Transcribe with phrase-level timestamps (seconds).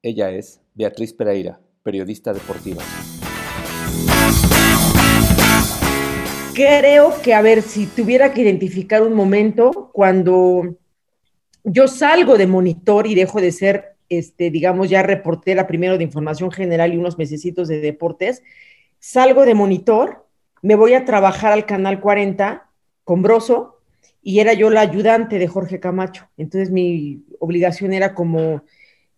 [0.00, 2.82] Ella es Beatriz Pereira, periodista deportiva.
[6.54, 10.76] Creo que, a ver, si tuviera que identificar un momento cuando
[11.64, 16.52] yo salgo de monitor y dejo de ser, este, digamos, ya reportera primero de información
[16.52, 18.44] general y unos mesecitos de deportes,
[19.00, 20.26] salgo de monitor,
[20.62, 22.70] me voy a trabajar al Canal 40
[23.02, 23.80] con Broso
[24.22, 26.28] y era yo la ayudante de Jorge Camacho.
[26.36, 28.62] Entonces mi obligación era como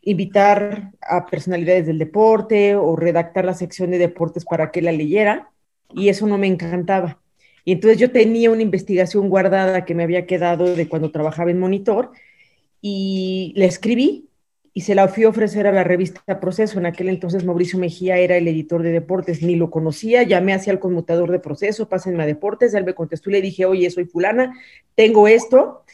[0.02, 5.50] invitar a personalidades del deporte o redactar la sección de deportes para que la leyera
[5.92, 7.20] y eso no me encantaba.
[7.64, 11.60] Y entonces yo tenía una investigación guardada que me había quedado de cuando trabajaba en
[11.60, 12.12] Monitor
[12.80, 14.28] y la escribí
[14.72, 16.78] y se la fui a ofrecer a la revista Proceso.
[16.78, 20.72] En aquel entonces Mauricio Mejía era el editor de deportes, ni lo conocía, llamé hacia
[20.72, 24.05] el conmutador de Proceso, pásenme a deportes, él me contestó y le dije, oye, soy
[24.05, 24.55] fulana,
[24.94, 25.84] tengo esto.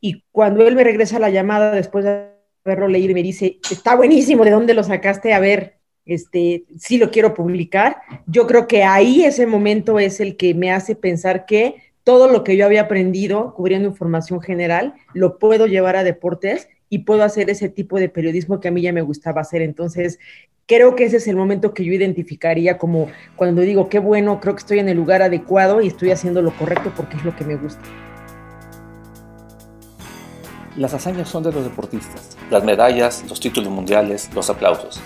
[0.00, 2.35] Y cuando él me regresa la llamada después de
[2.66, 5.32] verlo leído y me dice, está buenísimo, ¿de dónde lo sacaste?
[5.32, 7.96] A ver, este, sí lo quiero publicar.
[8.26, 12.44] Yo creo que ahí ese momento es el que me hace pensar que todo lo
[12.44, 17.50] que yo había aprendido cubriendo información general lo puedo llevar a deportes y puedo hacer
[17.50, 19.62] ese tipo de periodismo que a mí ya me gustaba hacer.
[19.62, 20.20] Entonces,
[20.66, 24.54] creo que ese es el momento que yo identificaría como cuando digo, qué bueno, creo
[24.54, 27.44] que estoy en el lugar adecuado y estoy haciendo lo correcto porque es lo que
[27.44, 27.82] me gusta.
[30.76, 35.00] Las hazañas son de los deportistas, las medallas, los títulos mundiales, los aplausos.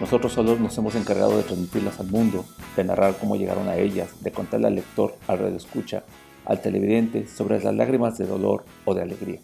[0.00, 2.44] Nosotros solos nos hemos encargado de transmitirlas al mundo,
[2.76, 6.04] de narrar cómo llegaron a ellas, de contarle al lector, al escucha,
[6.44, 9.40] al televidente sobre las lágrimas de dolor o de alegría.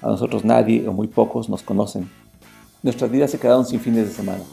[0.00, 2.10] A nosotros nadie o muy pocos nos conocen.
[2.82, 4.44] Nuestras vidas se quedaron sin fines de semana,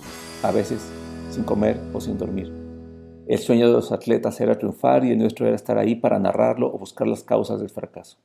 [0.43, 0.81] a veces
[1.29, 2.51] sin comer o sin dormir.
[3.27, 6.67] El sueño de los atletas era triunfar y el nuestro era estar ahí para narrarlo
[6.67, 8.17] o buscar las causas del fracaso.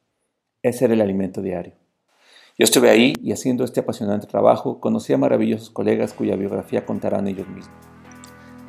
[0.66, 1.74] Ese era el alimento diario.
[2.58, 7.28] Yo estuve ahí y haciendo este apasionante trabajo conocí a maravillosos colegas cuya biografía contarán
[7.28, 7.76] ellos mismos.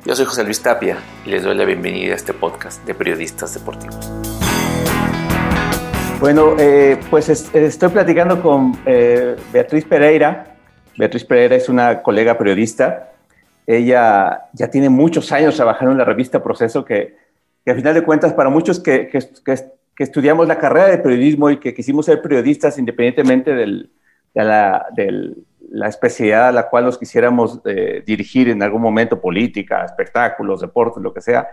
[0.06, 3.52] Yo soy José Luis Tapia y les doy la bienvenida a este podcast de periodistas
[3.52, 3.98] deportivos.
[6.20, 10.54] Bueno, eh, pues estoy platicando con eh, Beatriz Pereira.
[10.96, 13.10] Beatriz Pereira es una colega periodista.
[13.66, 17.16] Ella ya tiene muchos años trabajando en la revista Proceso, que,
[17.64, 20.98] que a final de cuentas para muchos que, que, que que estudiamos la carrera de
[20.98, 23.88] periodismo y que quisimos ser periodistas independientemente de,
[24.32, 24.86] la,
[25.88, 31.12] especialidad a la cual nos quisiéramos eh, dirigir en algún momento, política, espectáculos, deportes, lo
[31.12, 31.48] que sea,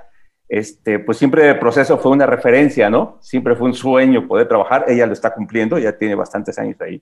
[0.47, 3.17] este, pues siempre el proceso fue una referencia, ¿no?
[3.19, 7.01] Siempre fue un sueño poder trabajar, ella lo está cumpliendo, ya tiene bastantes años ahí.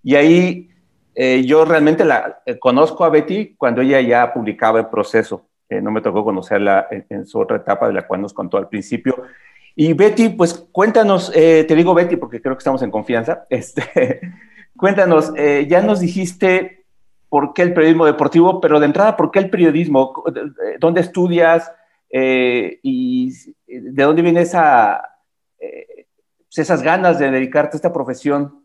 [0.00, 0.70] Y ahí
[1.16, 5.48] eh, yo realmente la eh, conozco a Betty cuando ella ya publicaba el proceso.
[5.68, 8.68] no me tocó conocerla en, en, su otra etapa de la cual nos contó al
[8.68, 9.24] principio.
[9.76, 14.20] Y Betty, pues cuéntanos, eh, te digo Betty porque creo que estamos en confianza, este,
[14.76, 16.86] cuéntanos, eh, ya nos dijiste
[17.28, 20.22] por qué el periodismo deportivo, pero de entrada, ¿por qué el periodismo?
[20.78, 21.72] ¿Dónde estudias?
[22.08, 23.32] Eh, ¿Y
[23.66, 25.02] de dónde viene esa,
[26.56, 28.64] esas ganas de dedicarte a esta profesión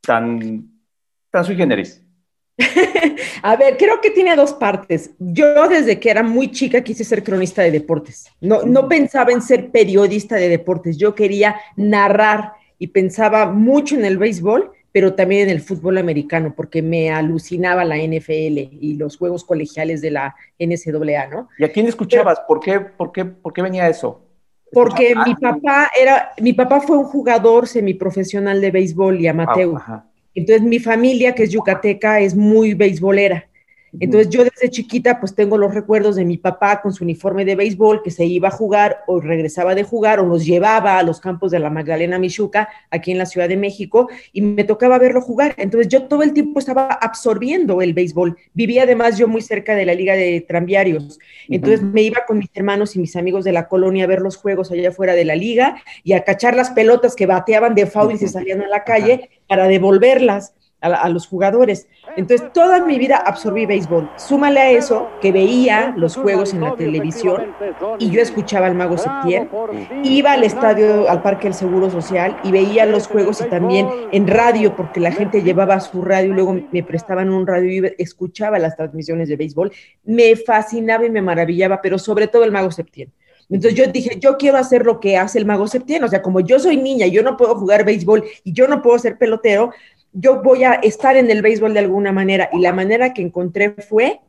[0.00, 0.68] tan,
[1.30, 2.04] tan sui generis?
[3.42, 5.10] A ver, creo que tiene dos partes.
[5.18, 8.26] Yo desde que era muy chica quise ser cronista de deportes.
[8.40, 8.88] No, no mm.
[8.88, 10.96] pensaba en ser periodista de deportes.
[10.96, 16.54] Yo quería narrar y pensaba mucho en el béisbol, pero también en el fútbol americano,
[16.56, 21.48] porque me alucinaba la NFL y los juegos colegiales de la NCAA, ¿no?
[21.58, 22.40] ¿Y a quién escuchabas?
[22.46, 24.22] ¿Por qué, por qué, por qué venía eso?
[24.72, 29.74] Porque mi papá era, mi papá fue un jugador semiprofesional de béisbol y amateur.
[29.78, 30.04] Ah,
[30.38, 33.48] entonces mi familia, que es yucateca, es muy beisbolera.
[33.98, 37.56] Entonces yo desde chiquita pues tengo los recuerdos de mi papá con su uniforme de
[37.56, 41.20] béisbol que se iba a jugar o regresaba de jugar o nos llevaba a los
[41.20, 45.20] campos de la Magdalena Michuca aquí en la Ciudad de México y me tocaba verlo
[45.20, 45.54] jugar.
[45.58, 48.36] Entonces yo todo el tiempo estaba absorbiendo el béisbol.
[48.54, 51.18] Vivía además yo muy cerca de la Liga de Tranviarios.
[51.48, 54.36] Entonces me iba con mis hermanos y mis amigos de la colonia a ver los
[54.36, 58.12] juegos allá afuera de la liga y a cachar las pelotas que bateaban de foul
[58.12, 61.88] y se salían a la calle para devolverlas a, los jugadores.
[62.16, 64.10] Entonces, toda mi vida absorbí béisbol.
[64.16, 67.54] Súmale a eso que veía los juegos en la televisión
[67.98, 69.48] y yo escuchaba al Mago Septién.
[70.04, 74.26] Iba al estadio, al Parque del Seguro Social y veía los juegos y también en
[74.26, 78.58] radio, porque la gente llevaba su radio y luego me prestaban un radio y escuchaba
[78.58, 79.72] las transmisiones de béisbol.
[80.04, 83.12] Me fascinaba y me maravillaba, pero sobre todo el Mago Septién.
[83.50, 86.40] Entonces yo dije, yo quiero hacer lo que hace el mago Septién, o sea, como
[86.40, 89.70] yo soy niña, yo no puedo jugar béisbol y yo no puedo ser pelotero,
[90.12, 93.70] yo voy a estar en el béisbol de alguna manera y la manera que encontré
[93.70, 94.20] fue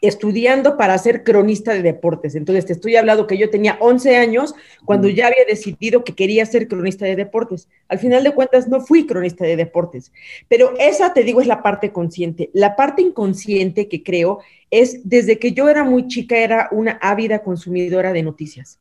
[0.00, 2.34] estudiando para ser cronista de deportes.
[2.34, 4.54] Entonces, te estoy hablando que yo tenía 11 años
[4.84, 7.68] cuando ya había decidido que quería ser cronista de deportes.
[7.88, 10.12] Al final de cuentas, no fui cronista de deportes,
[10.48, 12.50] pero esa, te digo, es la parte consciente.
[12.52, 14.40] La parte inconsciente que creo
[14.70, 18.78] es, desde que yo era muy chica, era una ávida consumidora de noticias.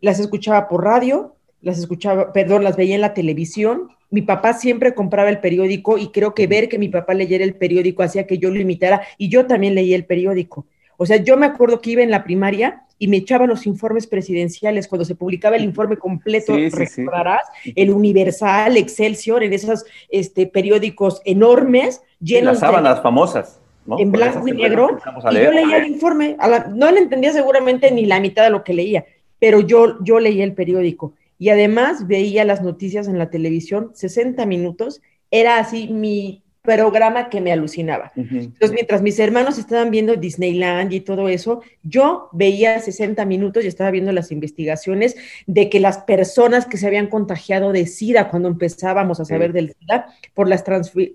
[0.00, 3.88] Las escuchaba por radio, las escuchaba, perdón, las veía en la televisión.
[4.10, 7.54] Mi papá siempre compraba el periódico y creo que ver que mi papá leyera el
[7.54, 10.66] periódico hacía que yo lo imitara y yo también leía el periódico.
[10.96, 14.06] O sea, yo me acuerdo que iba en la primaria y me echaba los informes
[14.06, 17.42] presidenciales cuando se publicaba el informe completo, recordarás,
[17.76, 23.60] el Universal, Excelsior, en esos este, periódicos enormes, llenos las sábanas famosas.
[23.98, 24.98] En blanco y negro.
[25.30, 26.36] Y yo leía el informe,
[26.74, 29.06] no le entendía seguramente ni la mitad de lo que leía,
[29.38, 34.44] pero yo, yo leía el periódico y además veía las noticias en la televisión 60
[34.46, 35.00] minutos,
[35.30, 38.12] era así mi programa que me alucinaba.
[38.14, 43.68] Entonces, mientras mis hermanos estaban viendo Disneyland y todo eso, yo veía 60 minutos y
[43.68, 48.50] estaba viendo las investigaciones de que las personas que se habían contagiado de SIDA cuando
[48.50, 50.62] empezábamos a saber del SIDA, por las,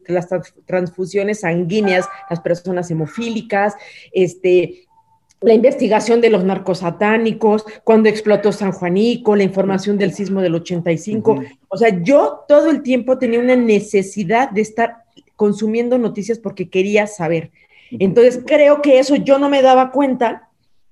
[0.08, 0.28] las
[0.66, 3.76] transfusiones sanguíneas, las personas hemofílicas,
[4.12, 4.88] este,
[5.44, 11.44] la investigación de los narcosatánicos, cuando explotó San Juanico, la información del sismo del 85.
[11.68, 15.04] O sea, yo todo el tiempo tenía una necesidad de estar
[15.36, 17.52] consumiendo noticias porque quería saber.
[17.92, 20.50] Entonces, creo que eso yo no me daba cuenta,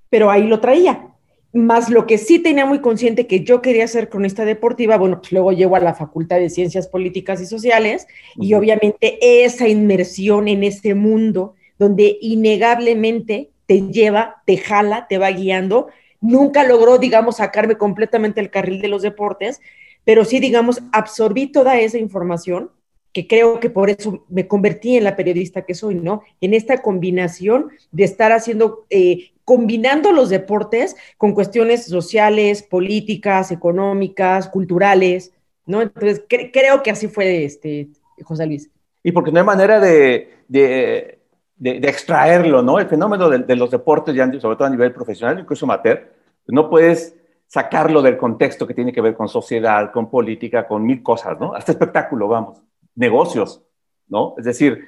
[0.09, 1.07] pero ahí lo traía.
[1.53, 5.31] Más lo que sí tenía muy consciente que yo quería ser cronista deportiva, bueno, pues
[5.31, 10.63] luego llego a la Facultad de Ciencias Políticas y Sociales y obviamente esa inmersión en
[10.63, 15.87] ese mundo donde innegablemente te lleva, te jala, te va guiando.
[16.19, 19.61] Nunca logró, digamos, sacarme completamente el carril de los deportes,
[20.03, 22.71] pero sí, digamos, absorbí toda esa información,
[23.13, 26.23] que creo que por eso me convertí en la periodista que soy, ¿no?
[26.39, 34.47] En esta combinación de estar haciendo, eh, combinando los deportes con cuestiones sociales, políticas, económicas,
[34.47, 35.33] culturales,
[35.65, 35.81] ¿no?
[35.81, 37.89] Entonces, creo que así fue, este,
[38.23, 38.69] José Luis.
[39.03, 41.19] Y porque no hay manera de de,
[41.63, 42.79] extraerlo, ¿no?
[42.79, 46.11] El fenómeno de, los deportes, ya sobre todo a nivel profesional, incluso amateur,
[46.47, 47.15] no puedes
[47.47, 51.53] sacarlo del contexto que tiene que ver con sociedad, con política, con mil cosas, ¿no?
[51.53, 52.61] Hasta espectáculo, vamos,
[52.95, 53.61] negocios,
[54.07, 54.35] ¿no?
[54.37, 54.85] Es decir,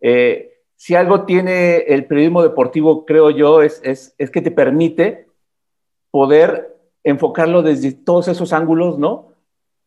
[0.00, 5.26] eh, si algo tiene el periodismo deportivo, creo yo, es, es, es que te permite
[6.10, 9.32] poder enfocarlo desde todos esos ángulos, ¿no?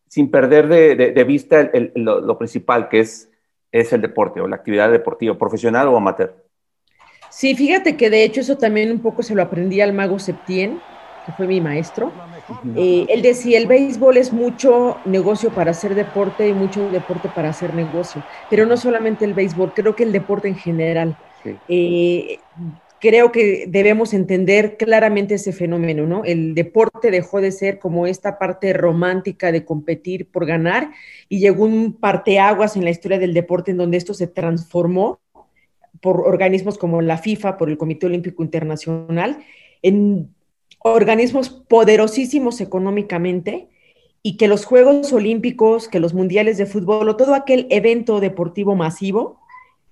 [0.08, 3.32] Sin perder de, de, vista lo, principal, que es
[3.72, 6.36] es el deporte o la actividad deportiva, profesional o amateur.
[7.30, 10.80] Sí, fíjate que de hecho eso también un poco se lo aprendí al mago Septién,
[11.26, 12.12] que fue mi maestro.
[12.76, 17.50] Eh, él decía, el béisbol es mucho negocio para hacer deporte y mucho deporte para
[17.50, 21.18] hacer negocio, pero no solamente el béisbol, creo que el deporte en general.
[21.68, 22.40] Eh,
[23.00, 26.26] creo que debemos entender claramente ese fenómeno, ¿no?
[26.26, 30.92] El deporte dejó de ser como esta parte romántica de competir por ganar
[31.30, 35.20] y llegó un parteaguas en la historia del deporte en donde esto se transformó
[36.02, 39.40] por organismos como la FIFA, por el Comité Olímpico Internacional,
[39.82, 40.30] en
[40.80, 43.70] organismos poderosísimos económicamente
[44.24, 48.76] y que los Juegos Olímpicos, que los Mundiales de Fútbol o todo aquel evento deportivo
[48.76, 49.40] masivo,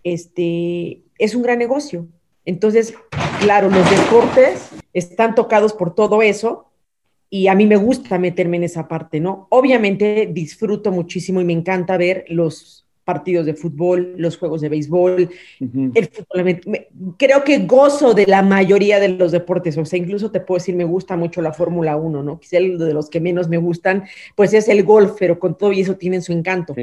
[0.04, 2.08] este, es un gran negocio
[2.45, 2.94] entonces,
[3.39, 6.69] claro, los deportes están tocados por todo eso
[7.30, 9.47] y a mí me gusta meterme en esa parte, ¿no?
[9.50, 15.30] Obviamente disfruto muchísimo y me encanta ver los partidos de fútbol, los juegos de béisbol,
[15.59, 16.59] el fútbol.
[17.18, 20.75] creo que gozo de la mayoría de los deportes, o sea, incluso te puedo decir,
[20.75, 22.39] me gusta mucho la Fórmula 1, ¿no?
[22.39, 24.05] Quizá el de los que menos me gustan,
[24.36, 26.74] pues es el golf, pero con todo y eso tienen su encanto.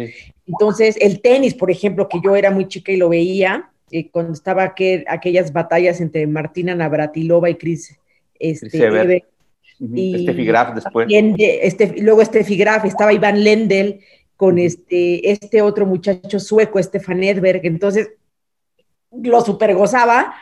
[0.46, 4.32] Entonces, el tenis, por ejemplo, que yo era muy chica y lo veía, eh, cuando
[4.32, 4.75] estaba
[5.06, 7.99] aquellas batallas entre Martina Navratilova y Chris
[8.38, 9.22] este,
[9.78, 11.08] y Graf después.
[11.11, 14.00] Este, luego Steffi Graf, estaba Iván Lendl
[14.37, 18.11] con este, este otro muchacho sueco, Stefan Edberg, entonces
[19.12, 20.34] lo super gozaba.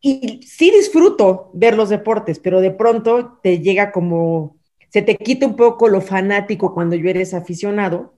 [0.00, 4.56] Y sí disfruto ver los deportes, pero de pronto te llega como,
[4.90, 8.14] se te quita un poco lo fanático cuando yo eres aficionado,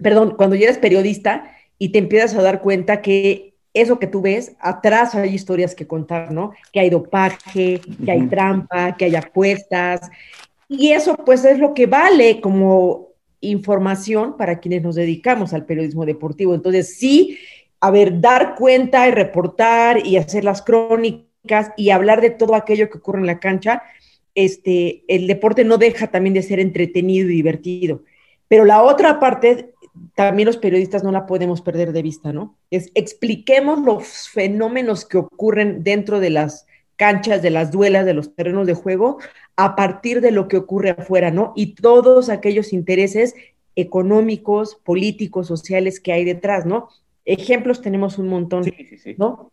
[0.00, 4.22] perdón, cuando ya eres periodista y te empiezas a dar cuenta que eso que tú
[4.22, 6.52] ves, atrás hay historias que contar, ¿no?
[6.72, 10.08] Que hay dopaje, que hay trampa, que hay apuestas.
[10.68, 13.08] Y eso pues es lo que vale como
[13.40, 16.54] información para quienes nos dedicamos al periodismo deportivo.
[16.54, 17.38] Entonces, sí,
[17.80, 22.88] a ver, dar cuenta y reportar y hacer las crónicas y hablar de todo aquello
[22.88, 23.82] que ocurre en la cancha,
[24.34, 28.02] este, el deporte no deja también de ser entretenido y divertido.
[28.48, 29.73] Pero la otra parte
[30.14, 32.56] también los periodistas no la podemos perder de vista, ¿no?
[32.70, 38.34] Es expliquemos los fenómenos que ocurren dentro de las canchas, de las duelas, de los
[38.34, 39.18] terrenos de juego,
[39.56, 41.52] a partir de lo que ocurre afuera, ¿no?
[41.56, 43.34] Y todos aquellos intereses
[43.76, 46.88] económicos, políticos, sociales que hay detrás, ¿no?
[47.24, 48.64] Ejemplos tenemos un montón,
[49.16, 49.50] ¿no?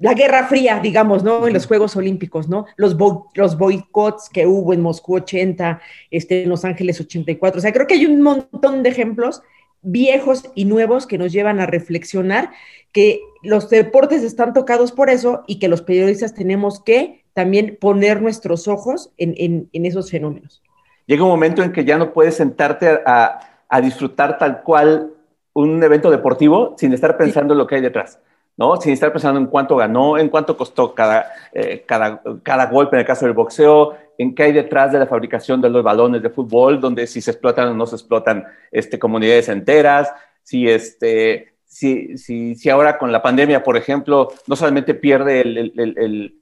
[0.00, 1.46] La Guerra Fría, digamos, ¿no?
[1.46, 2.66] En los Juegos Olímpicos, ¿no?
[2.76, 2.96] Los,
[3.34, 5.80] los boicots que hubo en Moscú 80,
[6.10, 7.58] este, en Los Ángeles 84.
[7.58, 9.42] O sea, creo que hay un montón de ejemplos
[9.82, 12.50] viejos y nuevos que nos llevan a reflexionar
[12.92, 18.20] que los deportes están tocados por eso y que los periodistas tenemos que también poner
[18.20, 20.62] nuestros ojos en, esos fenómenos.
[21.06, 23.48] Llega un momento en que ya no puedes sentarte a,
[23.82, 25.12] disfrutar tal cual
[25.54, 28.18] un evento deportivo sin estar pensando en lo que hay detrás.
[28.58, 28.76] ¿no?
[28.76, 33.00] Sin estar pensando en cuánto ganó, en cuánto costó cada, eh, cada, cada golpe en
[33.00, 36.30] el caso del boxeo, en qué hay detrás de la fabricación de los balones de
[36.30, 42.16] fútbol, donde si se explotan o no se explotan este, comunidades enteras, si, este, si,
[42.18, 46.34] si, ahora con la pandemia, por ejemplo, no solamente pierde el, el,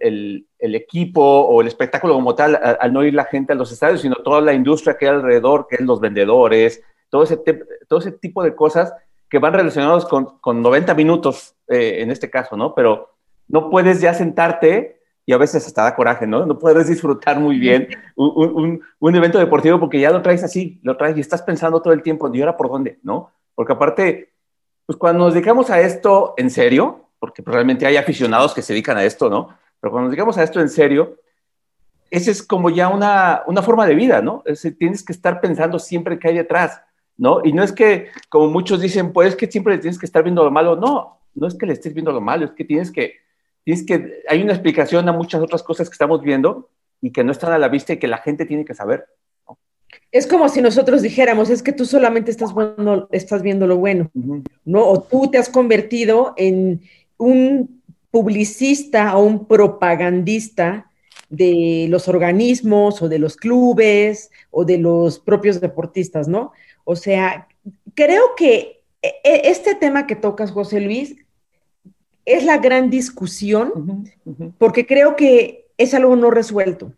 [0.00, 3.70] el, el equipo o el espectáculo como tal al, no ir la gente a los
[3.70, 7.36] estadios, sino toda la industria que hay alrededor, que es los vendedores, todo ese,
[7.88, 8.92] todo ese tipo de cosas
[9.28, 12.74] que van relacionados con, con 90 minutos eh, en este caso, ¿no?
[12.74, 13.14] Pero
[13.48, 16.44] no puedes ya sentarte y a veces hasta da coraje, ¿no?
[16.44, 20.96] No puedes disfrutar muy bien un, un, evento deportivo porque ya lo traes así, lo
[20.96, 22.98] traes y estás pensando todo el tiempo, ¿y ahora por dónde?
[23.02, 23.30] ¿No?
[23.54, 24.34] Porque aparte,
[24.86, 28.98] pues cuando nos dedicamos a esto en serio, porque probablemente hay aficionados que se dedican
[28.98, 29.48] a esto, ¿no?
[29.80, 31.16] Pero cuando nos dedicamos a esto en serio,
[32.10, 34.42] ese es como ya una, una forma de vida, ¿no?
[34.44, 36.82] Es, tienes que estar pensando siempre qué hay detrás,
[37.16, 37.40] ¿no?
[37.42, 40.50] Y no es que, como muchos dicen, pues que siempre tienes que estar viendo lo
[40.50, 43.24] malo, no, no es que le estés viendo lo malo, es que tienes que
[43.72, 46.68] es que hay una explicación a muchas otras cosas que estamos viendo
[47.00, 49.06] y que no están a la vista y que la gente tiene que saber.
[50.10, 54.10] Es como si nosotros dijéramos, es que tú solamente estás, bueno, estás viendo lo bueno,
[54.64, 54.86] ¿no?
[54.86, 56.82] O tú te has convertido en
[57.16, 60.88] un publicista o un propagandista
[61.28, 66.52] de los organismos o de los clubes o de los propios deportistas, ¿no?
[66.84, 67.48] O sea,
[67.94, 71.16] creo que e, e, este tema que tocas, José Luis,
[72.24, 74.08] es la gran discusión,
[74.58, 76.92] porque creo que es algo no resuelto.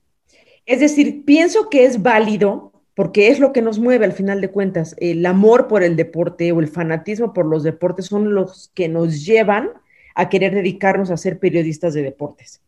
[0.67, 4.51] Es decir, pienso que es válido, porque es lo que nos mueve al final de
[4.51, 4.97] cuentas.
[4.99, 9.25] El amor por el deporte o el fanatismo por los deportes son los que nos
[9.25, 9.71] llevan
[10.15, 12.61] a querer dedicarnos a ser periodistas de deportes.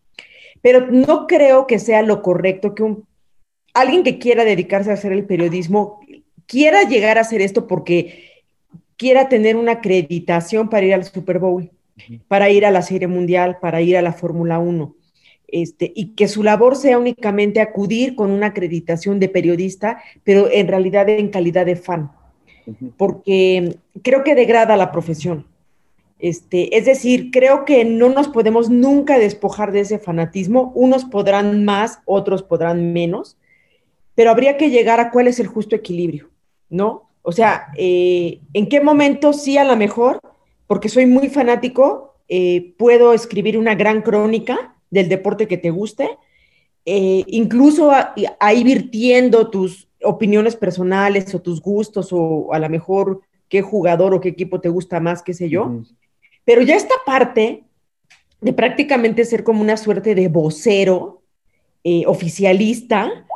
[0.60, 3.06] Pero no creo que sea lo correcto que un,
[3.72, 6.00] alguien que quiera dedicarse a hacer el periodismo
[6.46, 8.42] quiera llegar a hacer esto porque
[8.96, 11.70] quiera tener una acreditación para ir al Super Bowl
[12.28, 14.94] para ir a la Serie Mundial, para ir a la Fórmula 1.
[15.50, 20.68] Este, y que su labor sea únicamente acudir con una acreditación de periodista, pero en
[20.68, 22.12] realidad en calidad de fan,
[22.98, 25.46] porque creo que degrada la profesión.
[26.18, 30.72] Este, es decir, creo que no nos podemos nunca despojar de ese fanatismo.
[30.74, 33.38] Unos podrán más, otros podrán menos,
[34.14, 36.28] pero habría que llegar a cuál es el justo equilibrio,
[36.68, 37.08] ¿no?
[37.22, 40.20] O sea, eh, ¿en qué momento sí a lo mejor
[40.68, 46.10] porque soy muy fanático, eh, puedo escribir una gran crónica del deporte que te guste,
[46.84, 47.90] eh, incluso
[48.38, 54.20] ahí virtiendo tus opiniones personales o tus gustos o a lo mejor qué jugador o
[54.20, 55.82] qué equipo te gusta más, qué sé yo.
[56.44, 57.64] Pero ya esta parte
[58.40, 61.22] de prácticamente ser como una suerte de vocero
[61.82, 63.26] eh, oficialista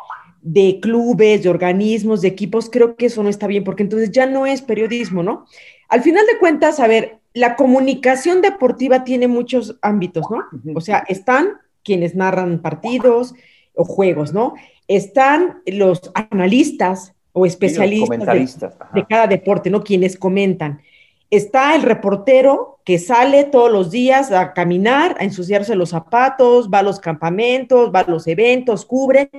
[0.42, 4.26] de clubes, de organismos, de equipos, creo que eso no está bien, porque entonces ya
[4.26, 5.46] no es periodismo, ¿no?
[5.88, 10.44] Al final de cuentas, a ver, la comunicación deportiva tiene muchos ámbitos, ¿no?
[10.74, 13.34] O sea, están quienes narran partidos
[13.74, 14.54] o juegos, ¿no?
[14.86, 18.58] Están los analistas o especialistas
[18.94, 19.82] de, cada deporte, ¿no?
[19.82, 20.82] Quienes comentan.
[21.30, 26.80] Está el reportero que sale todos los días a caminar, a ensuciarse los zapatos, va
[26.80, 29.30] a los campamentos, va a los eventos, cubre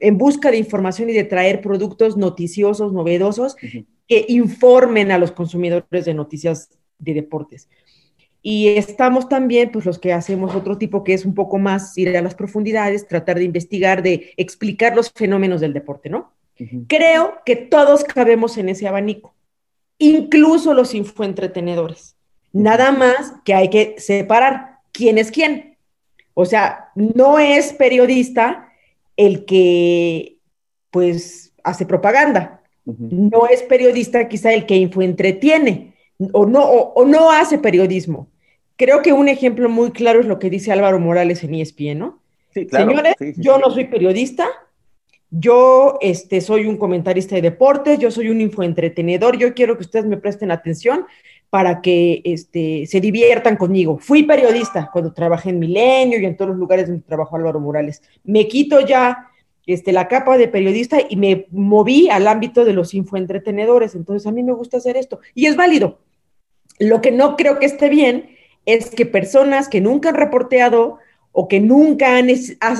[0.00, 3.56] en busca de información y de traer productos noticiosos, novedosos,
[4.08, 7.68] que informen a los consumidores de noticias de deportes.
[8.42, 12.16] Y estamos también, pues los que hacemos otro tipo que es un poco más ir
[12.16, 16.32] a las profundidades, tratar de investigar, de explicar los fenómenos del deporte, ¿no?
[16.88, 19.34] Creo que todos cabemos en ese abanico,
[19.98, 22.16] incluso los infoentretenedores.
[22.52, 25.76] Nada más que hay que separar quién es quién.
[26.34, 28.68] O sea, no es periodista
[29.16, 30.36] el que,
[30.90, 32.62] pues, hace propaganda.
[32.84, 35.89] No es periodista quizá el que infoentretiene
[36.32, 38.28] o no, o, no hace periodismo.
[38.76, 42.20] Creo que un ejemplo muy claro es lo que dice Álvaro Morales en ESPN, ¿no?
[42.52, 42.90] Sí, claro.
[42.90, 44.46] Señores, yo no soy periodista,
[45.30, 50.06] yo este, soy un comentarista de deportes, yo soy un infoentretenedor, yo quiero que ustedes
[50.06, 51.06] me presten atención
[51.50, 53.98] para que este, se diviertan conmigo.
[53.98, 58.02] Fui periodista cuando trabajé en Milenio y en todos los lugares donde trabajó Álvaro Morales.
[58.24, 59.30] Me quito ya
[59.66, 63.94] este, la capa de periodista y me moví al ámbito de los infoentretenedores.
[63.94, 65.20] Entonces, a mí me gusta hacer esto.
[65.34, 65.98] Y es válido.
[66.80, 70.98] Lo que no creo que esté bien es que personas que nunca han reporteado
[71.30, 72.28] o que nunca han,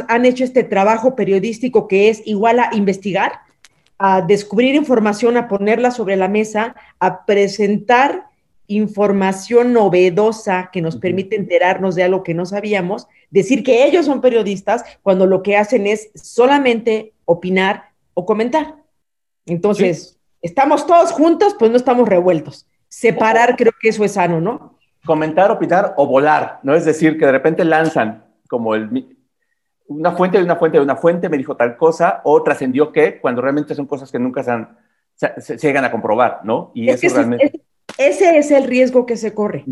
[0.08, 3.40] han hecho este trabajo periodístico que es igual a investigar,
[3.98, 8.24] a descubrir información, a ponerla sobre la mesa, a presentar
[8.66, 14.22] información novedosa que nos permite enterarnos de algo que no sabíamos, decir que ellos son
[14.22, 18.76] periodistas cuando lo que hacen es solamente opinar o comentar.
[19.44, 22.66] Entonces, estamos todos juntos, pues no estamos revueltos.
[22.90, 24.78] Separar creo que eso es sano, ¿no?
[25.06, 26.74] Comentar, opinar o volar, ¿no?
[26.74, 29.16] Es decir, que de repente lanzan como el,
[29.86, 33.18] una fuente de una fuente de una fuente me dijo tal cosa o trascendió que
[33.18, 34.76] cuando realmente son cosas que nunca se, han,
[35.14, 36.72] se, llegan a comprobar, ¿no?
[36.74, 37.62] Y eso realmente
[37.98, 39.64] ese es el riesgo que se corre.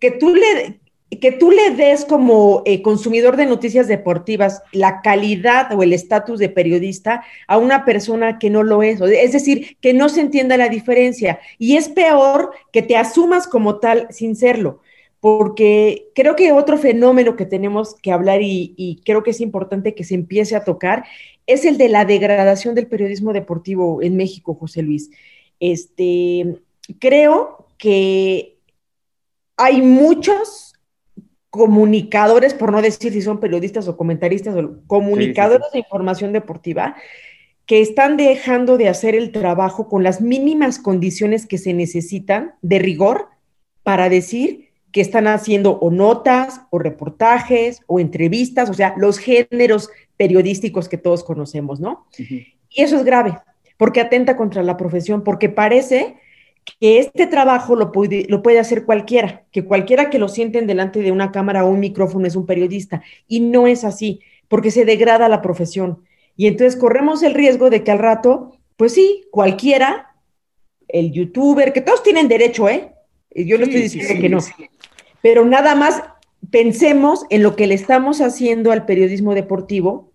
[0.00, 5.72] que, tú le, que tú le des como eh, consumidor de noticias deportivas la calidad
[5.72, 9.00] o el estatus de periodista a una persona que no lo es.
[9.00, 11.38] Es decir, que no se entienda la diferencia.
[11.58, 14.80] Y es peor que te asumas como tal sin serlo.
[15.20, 19.94] Porque creo que otro fenómeno que tenemos que hablar y, y creo que es importante
[19.94, 21.04] que se empiece a tocar
[21.46, 25.10] es el de la degradación del periodismo deportivo en México, José Luis.
[25.60, 26.58] Este,
[26.98, 28.56] creo que
[29.56, 30.65] hay muchos
[31.56, 36.96] comunicadores, por no decir si son periodistas o comentaristas o comunicadores de información deportiva,
[37.66, 42.78] que están dejando de hacer el trabajo con las mínimas condiciones que se necesitan de
[42.78, 43.28] rigor
[43.82, 49.90] para decir que están haciendo o notas o reportajes o entrevistas, o sea, los géneros
[50.16, 52.06] periodísticos que todos conocemos, ¿no?
[52.70, 53.36] Y eso es grave,
[53.76, 56.16] porque atenta contra la profesión, porque parece
[56.80, 61.00] que este trabajo lo puede, lo puede hacer cualquiera, que cualquiera que lo sienten delante
[61.00, 63.02] de una cámara o un micrófono es un periodista.
[63.28, 66.02] Y no es así, porque se degrada la profesión.
[66.36, 70.16] Y entonces corremos el riesgo de que al rato, pues sí, cualquiera,
[70.88, 72.92] el youtuber, que todos tienen derecho, ¿eh?
[73.34, 74.38] Yo no estoy diciendo que no.
[75.22, 76.02] Pero nada más
[76.50, 80.12] pensemos en lo que le estamos haciendo al periodismo deportivo,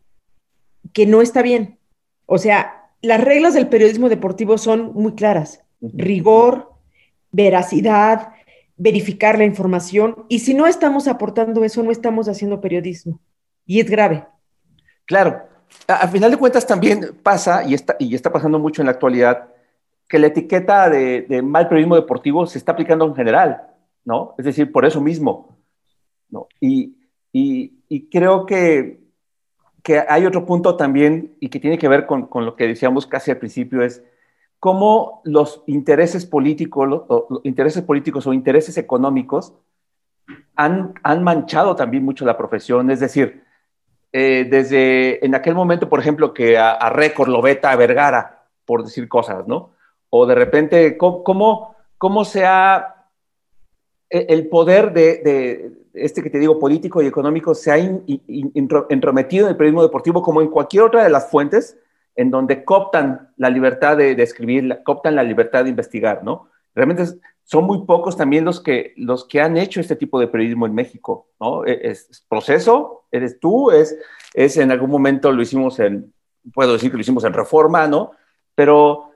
[0.93, 1.77] que no está bien.
[2.25, 6.71] O sea, las reglas del periodismo deportivo son muy claras rigor,
[7.31, 8.33] veracidad,
[8.77, 10.25] verificar la información.
[10.29, 13.19] Y si no estamos aportando eso, no estamos haciendo periodismo.
[13.65, 14.25] Y es grave.
[15.05, 15.43] Claro.
[15.87, 19.49] Al final de cuentas también pasa, y está, y está pasando mucho en la actualidad,
[20.07, 23.61] que la etiqueta de, mal periodismo deportivo se está aplicando en general,
[24.03, 24.35] ¿no?
[24.37, 25.57] Es decir, por eso mismo,
[26.29, 26.47] ¿no?
[26.59, 26.97] Y,
[28.09, 28.99] creo que,
[29.81, 33.07] que, hay otro punto también, y que tiene que ver con, con lo que decíamos
[33.07, 34.03] casi al principio, es
[34.61, 39.55] cómo los intereses políticos, o, intereses políticos o intereses económicos
[40.55, 42.91] han, han, manchado también mucho la profesión.
[42.91, 43.43] Es decir,
[44.13, 48.45] eh, desde en aquel momento, por ejemplo, que a, a Récord lo veta a Vergara,
[48.63, 49.71] por decir cosas, ¿no?
[50.11, 53.07] O de repente, ¿cómo, cómo, se ha
[54.11, 59.51] e, el poder de, este que te digo, político y económico, se ha entrometido en
[59.53, 61.79] el periodismo deportivo como en cualquier otra de las fuentes
[62.21, 66.49] en donde cooptan la libertad de, escribir, cooptan la libertad de investigar, ¿no?
[66.75, 67.05] Realmente
[67.43, 70.75] son muy pocos también los que, los que han hecho este tipo de periodismo en
[70.75, 71.65] México, ¿no?
[71.65, 73.97] E, es, proceso, eres tú, es,
[74.35, 76.13] es en algún momento lo hicimos en,
[76.53, 78.11] puedo decir que lo hicimos en reforma, ¿no?
[78.53, 79.09] Pero,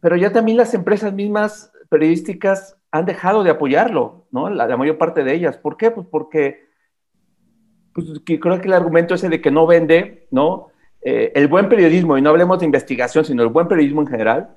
[0.00, 4.48] pero ya también las empresas mismas periodísticas han dejado de apoyarlo, ¿no?
[4.48, 5.56] La, la mayor parte de ellas.
[5.56, 5.90] ¿Por qué?
[5.90, 6.68] Pues porque
[7.92, 10.69] pues, creo que el argumento ese de que no vende, ¿no?
[11.02, 14.50] Eh, el buen periodismo, y no hablemos de investigación, sino el buen periodismo en general,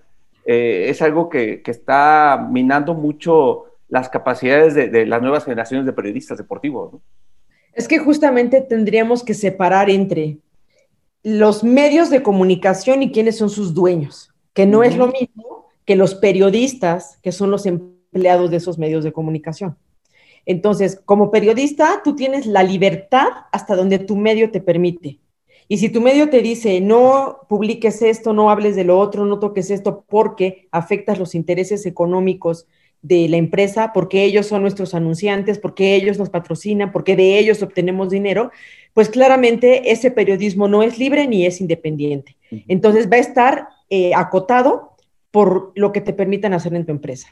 [0.45, 6.38] eh, es algo que, está minando mucho las capacidades de, las nuevas generaciones de periodistas
[6.38, 6.95] deportivos.
[7.73, 10.38] Es que justamente tendríamos que separar entre
[11.23, 15.95] los medios de comunicación y quiénes son sus dueños, que no es lo mismo que
[15.95, 19.77] los periodistas, que son los empleados de esos medios de comunicación.
[20.45, 25.19] Entonces, como periodista, tú tienes la libertad hasta donde tu medio te permite.
[25.67, 29.39] Y si tu medio te dice, no publiques esto, no hables de lo otro, no
[29.39, 32.67] toques esto porque afectas los intereses económicos
[33.02, 37.62] de la empresa, porque ellos son nuestros anunciantes, porque ellos nos patrocinan, porque de ellos
[37.62, 38.52] obtenemos dinero,
[38.93, 42.38] pues claramente ese periodismo no es libre ni es independiente.
[42.67, 44.95] Entonces va a estar eh, acotado
[45.32, 47.28] por lo que te permitan hacer en tu empresa.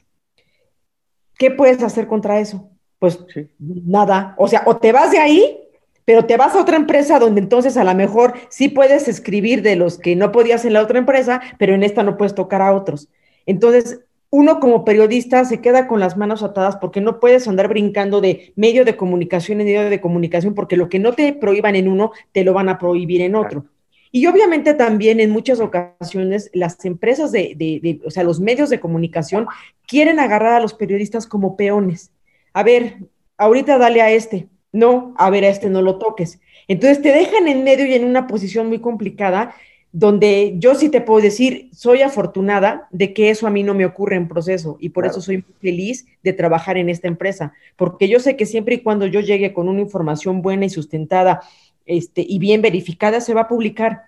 [1.37, 2.69] ¿Qué puedes hacer contra eso?
[2.99, 3.19] Pues
[3.57, 4.35] nada.
[4.37, 5.60] O sea, o te vas de ahí
[6.05, 9.75] pero te vas a otra empresa donde entonces a lo mejor sí puedes escribir de
[9.75, 12.73] los que no podías en la otra empresa, pero en esta no puedes tocar a
[12.73, 13.09] otros.
[13.45, 18.21] Entonces, uno como periodista se queda con las manos atadas porque no puedes andar brincando
[18.21, 21.89] de medio de comunicación en medio de comunicación porque lo que no te prohíban en
[21.89, 23.65] uno, te lo van a prohibir en otro.
[24.09, 28.79] Y obviamente también en muchas ocasiones las empresas de, de, o sea, los medios de
[28.79, 29.47] comunicación
[29.85, 32.11] quieren agarrar a los periodistas como peones.
[32.53, 32.97] A ver,
[33.37, 36.39] ahorita dale a este, no, a ver, a este no lo toques.
[36.67, 39.55] Entonces te dejan en medio y en una posición muy complicada
[39.93, 43.85] donde yo sí te puedo decir, soy afortunada de que eso a mí no me
[43.85, 48.19] ocurre en proceso y por eso soy feliz de trabajar en esta empresa, porque yo
[48.19, 51.41] sé que siempre y cuando yo llegue con una información buena y sustentada
[51.85, 54.03] este, y bien verificada, se va a publicar,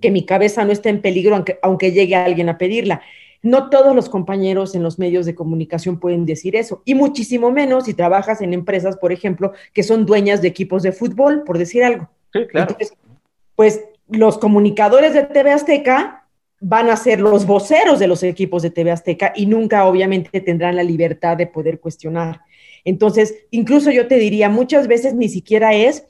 [0.00, 3.02] que mi cabeza no esté en peligro aunque, aunque llegue alguien a pedirla.
[3.42, 7.84] No todos los compañeros en los medios de comunicación pueden decir eso, y muchísimo menos
[7.84, 11.84] si trabajas en empresas, por ejemplo, que son dueñas de equipos de fútbol, por decir
[11.84, 12.08] algo.
[12.32, 12.76] Sí, claro.
[13.56, 16.28] pues los comunicadores de TV Azteca
[16.60, 20.76] van a ser los voceros de los equipos de TV Azteca y nunca obviamente tendrán
[20.76, 22.42] la libertad de poder cuestionar.
[22.84, 26.04] Entonces, incluso yo te diría, muchas veces ni siquiera es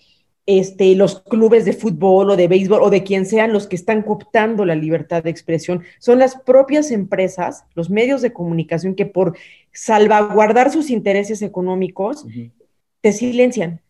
[0.46, 4.02] este, los clubes de fútbol o de béisbol o de quien sean los que están
[4.02, 9.37] cooptando la libertad de expresión, son las propias empresas, los medios de comunicación que por
[9.72, 12.26] salvaguardar sus intereses económicos
[13.00, 13.81] te silencian.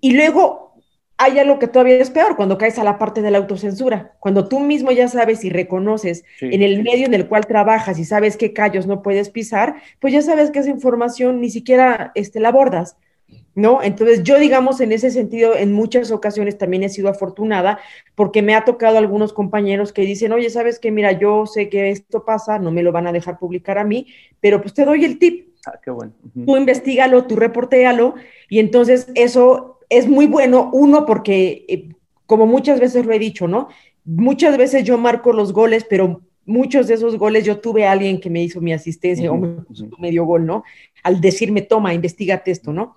[0.00, 0.70] Y luego
[1.16, 4.48] hay algo que todavía es peor, cuando caes a la parte de la autocensura, cuando
[4.48, 8.38] tú mismo ya sabes y reconoces en el medio en el cual trabajas y sabes
[8.38, 12.48] qué callos no puedes pisar, pues ya sabes que esa información ni siquiera este, la
[12.48, 12.96] abordas,
[13.60, 13.82] ¿no?
[13.82, 17.78] Entonces yo, digamos, en ese sentido, en muchas ocasiones también he sido afortunada
[18.14, 20.90] porque me ha tocado algunos compañeros que dicen, oye, ¿sabes qué?
[20.90, 24.06] Mira, yo sé que esto pasa, no me lo van a dejar publicar a mí,
[24.40, 25.48] pero pues te doy el tip.
[25.66, 26.12] Ah, qué bueno.
[26.46, 28.14] Tú investigalo, tú reportéalo
[28.48, 31.88] y entonces eso es muy bueno, uno, porque, eh,
[32.26, 33.68] como muchas veces lo he dicho, ¿no?
[34.04, 38.20] Muchas veces yo marco los goles, pero muchos de esos goles yo tuve a alguien
[38.20, 39.38] que me hizo mi asistencia o
[39.98, 40.64] me, dio gol, ¿no?
[41.02, 42.94] Al decirme, toma, investigate esto, ¿no?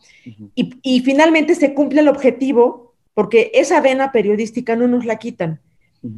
[0.55, 5.61] y, y, finalmente se cumple el objetivo porque esa vena periodística no nos la quitan.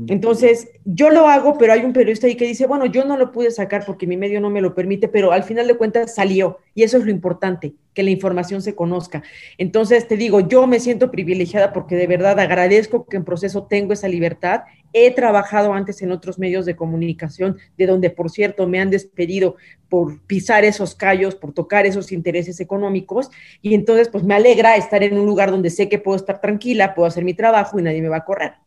[0.07, 3.31] Entonces, yo lo hago, pero hay un periodista ahí que dice, bueno, yo no lo
[3.31, 6.57] pude sacar porque mi medio no me lo permite, pero al final de cuentas salió.
[6.73, 9.21] Y eso es lo importante, que la información se conozca.
[9.59, 13.93] Entonces, te digo, yo me siento privilegiada porque de verdad agradezco que en proceso tengo
[13.93, 14.61] esa libertad.
[14.91, 19.55] He trabajado antes en otros medios de comunicación, de donde, por cierto, me han despedido
[19.87, 23.29] por pisar esos callos, por tocar esos intereses económicos.
[23.61, 26.95] Y entonces, pues me alegra estar en un lugar donde sé que puedo estar tranquila,
[26.95, 28.64] puedo hacer mi trabajo y nadie me va a correr.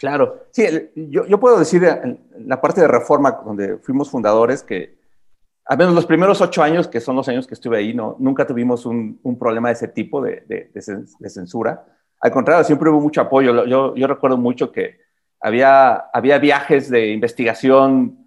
[0.00, 4.98] Claro, sí, yo, puedo decir en la parte de reforma, donde fuimos fundadores, que
[5.66, 8.46] al menos los primeros ocho años, que son los años que estuve ahí, no, nunca
[8.46, 10.70] tuvimos un, problema de ese tipo de,
[11.28, 11.84] censura.
[12.18, 13.66] Al contrario, siempre hubo mucho apoyo.
[13.66, 15.00] Yo, recuerdo mucho que
[15.38, 16.06] había,
[16.40, 18.26] viajes de investigación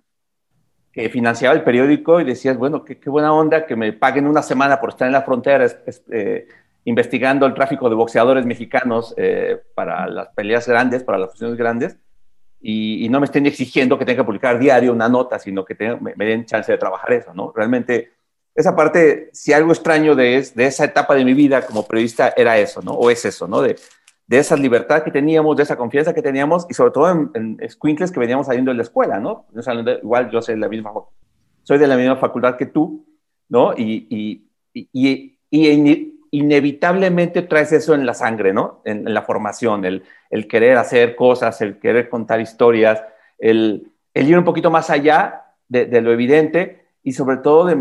[0.91, 4.43] que financiaba el periódico y decías, bueno, qué, qué buena onda que me paguen una
[4.43, 5.65] semana por estar en la frontera.
[6.11, 6.47] Eh,
[6.85, 11.97] investigando el tráfico de boxeadores mexicanos eh, para las peleas grandes, para las funciones grandes,
[12.65, 16.25] y, no me estén exigiendo que tenga que publicar diario una nota, sino que me,
[16.25, 17.51] den chance de trabajar eso, ¿no?
[17.53, 18.11] Realmente,
[18.55, 22.57] esa parte, si algo extraño de, de esa etapa de mi vida como periodista era
[22.57, 22.93] eso, ¿no?
[22.93, 23.61] O es eso, ¿no?
[23.61, 23.75] De,
[24.27, 27.57] de esa libertad que teníamos, de esa confianza que teníamos, y sobre todo en, en
[27.57, 29.45] que veníamos saliendo de la escuela, ¿no?
[30.01, 30.93] Igual yo soy de la misma,
[31.63, 33.05] soy de la misma facultad que tú,
[33.49, 33.73] ¿no?
[33.73, 38.81] Y, y, y, y inevitablemente traes eso en la sangre, ¿no?
[38.85, 43.03] En, la formación, el, el, querer hacer cosas, el querer contar historias,
[43.37, 47.75] el, el ir un poquito más allá de, de, lo evidente y sobre todo de,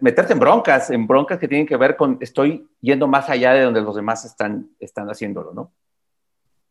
[0.00, 3.64] meterte en broncas, en broncas que tienen que ver con estoy yendo más allá de
[3.64, 5.70] donde los demás están, están haciéndolo, ¿no?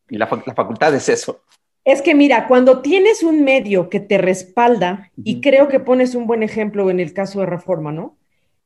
[0.08, 1.42] Y la, la facultad es eso.
[1.84, 6.26] Es que mira, cuando tienes un medio que te respalda, y creo que pones un
[6.26, 8.16] buen ejemplo en el caso de Reforma, ¿no?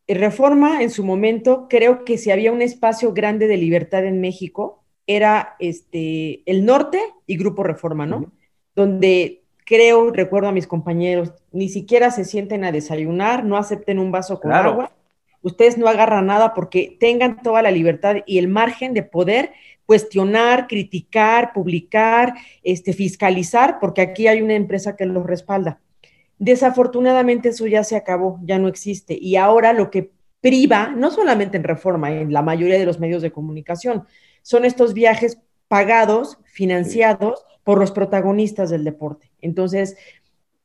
[0.07, 4.85] Reforma en su momento, creo que si había un espacio grande de libertad en México,
[5.07, 8.33] era este, el norte y Grupo Reforma, ¿no?
[8.75, 14.13] Donde creo, recuerdo a mis compañeros, ni siquiera se sienten a desayunar, no acepten un
[14.13, 14.93] vaso con agua,
[15.43, 19.53] ustedes no agarran nada porque tengan toda la libertad y el margen de poder
[19.87, 25.81] cuestionar, criticar, publicar, este, fiscalizar, porque aquí hay una empresa que los respalda.
[26.45, 29.17] Desafortunadamente eso ya se acabó, ya no existe.
[29.19, 30.11] Y ahora lo que
[30.43, 34.05] priva, no solamente en reforma, en la mayoría de los medios de comunicación,
[34.43, 39.31] son estos viajes pagados, financiados por los protagonistas del deporte.
[39.41, 39.97] Entonces,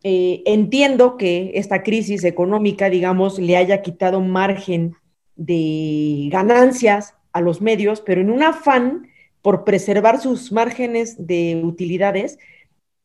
[0.03, 4.97] eh, entiendo que esta crisis económica, digamos, le haya quitado margen
[5.37, 9.07] de ganancias a los medios, pero en un afán
[9.41, 12.37] por preservar sus márgenes de utilidades,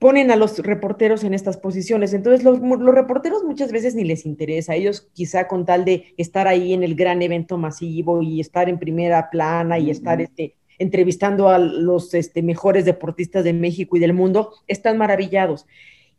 [0.04, 2.12] ponen a los reporteros en estas posiciones.
[2.12, 4.74] Entonces, los, reporteros muchas veces ni les interesa.
[4.74, 8.78] Ellos quizá con tal de estar ahí en el gran evento masivo y estar en
[8.78, 14.12] primera plana y estar este, entrevistando a los este, mejores deportistas de México y del
[14.12, 15.64] mundo, están maravillados.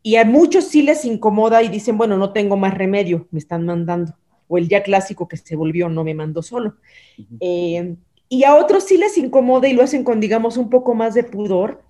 [0.01, 3.67] Y a muchos sí les incomoda y dicen, bueno, no tengo más remedio, me están
[3.67, 4.15] mandando.
[4.47, 6.73] O el ya clásico que se volvió, no me mandó solo.
[7.39, 7.95] Eh,
[8.29, 11.23] y a otros sí les incomoda y lo hacen con, digamos, un poco más de
[11.23, 11.84] pudor,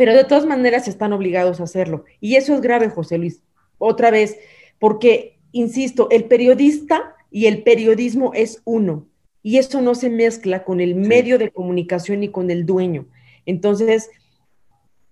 [0.00, 2.06] pero de todas maneras están obligados a hacerlo.
[2.22, 3.42] Y eso es grave, José Luis,
[3.76, 4.38] otra vez,
[4.78, 9.06] porque, insisto, el periodista y el periodismo es uno,
[9.42, 13.08] y eso no se mezcla con el medio de comunicación ni con el dueño.
[13.44, 14.08] Entonces,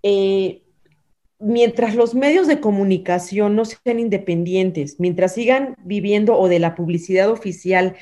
[0.02, 0.62] eh,
[1.38, 7.28] mientras los medios de comunicación no sean independientes, mientras sigan viviendo o de la publicidad
[7.30, 7.94] oficial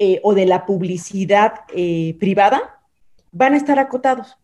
[0.00, 2.80] eh, o de la publicidad eh, privada,
[3.30, 4.36] van a estar acotados.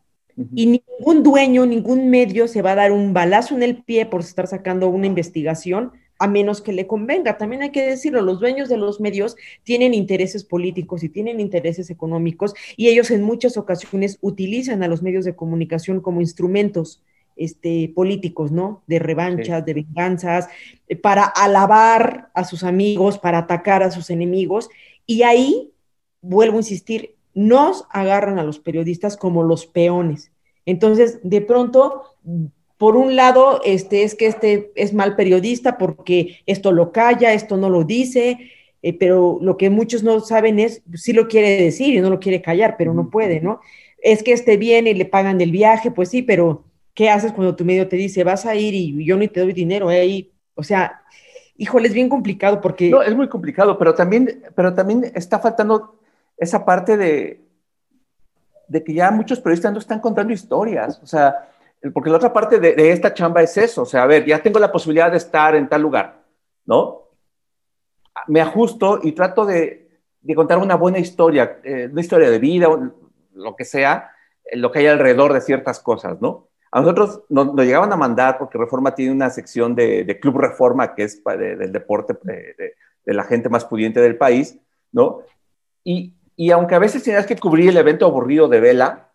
[0.55, 4.21] Y ningún dueño, ningún medio se va a dar un balazo en el pie por
[4.21, 7.39] estar sacando una investigación a menos que le convenga.
[7.39, 11.91] También hay que decirlo, los dueños de los medios tienen intereses políticos y tienen intereses
[11.91, 17.03] económicos y ellos en muchas ocasiones utilizan a los medios de comunicación como instrumentos
[17.37, 18.83] este, políticos, ¿no?
[18.87, 20.49] De revanchas, de venganzas,
[20.89, 24.69] eh, para alabar a sus amigos, para atacar a sus enemigos.
[25.07, 25.73] Y ahí,
[26.21, 30.33] vuelvo a insistir, nos agarran a los periodistas como los peones.
[30.67, 32.05] Entonces, de pronto,
[32.77, 37.57] por un lado, este, es que este es mal periodista porque esto lo calla, esto
[37.57, 38.39] no lo dice,
[38.83, 42.21] eh, pero lo que muchos no saben es, sí lo quiere decir y no lo
[42.21, 43.61] quiere callar, pero no puede, ¿no?
[44.03, 46.65] Es que este viene y le pagan el viaje, pues sí, pero
[46.95, 49.53] ¿qué haces cuando tu medio te dice, vas a ir y yo ni te doy
[49.53, 49.91] dinero?
[49.91, 50.31] Eh?
[50.55, 51.03] o sea,
[51.57, 52.89] híjole, es bien complicado porque...
[52.89, 56.00] No, es muy complicado, pero también, pero también está faltando
[56.41, 57.41] esa parte de,
[58.67, 61.51] de que ya muchos periodistas no están contando historias, o sea,
[61.93, 64.59] porque la otra parte de, esta chamba es eso, o sea, a ver, ya tengo
[64.59, 66.23] la posibilidad de estar en tal lugar,
[66.65, 67.03] ¿no?
[68.27, 72.69] Me ajusto y trato de, de contar una buena historia, eh, una historia de vida,
[73.35, 74.13] lo que sea,
[74.53, 76.49] lo que hay alrededor de ciertas cosas, ¿no?
[76.71, 81.03] A nosotros nos, llegaban a mandar, porque Reforma tiene una sección de, Club Reforma, que
[81.03, 82.55] es del deporte de,
[83.05, 84.57] de, la gente más pudiente del país,
[84.93, 85.23] ¿no?
[85.83, 89.11] Y, y aunque a veces tenías que cubrir el evento aburrido de vela,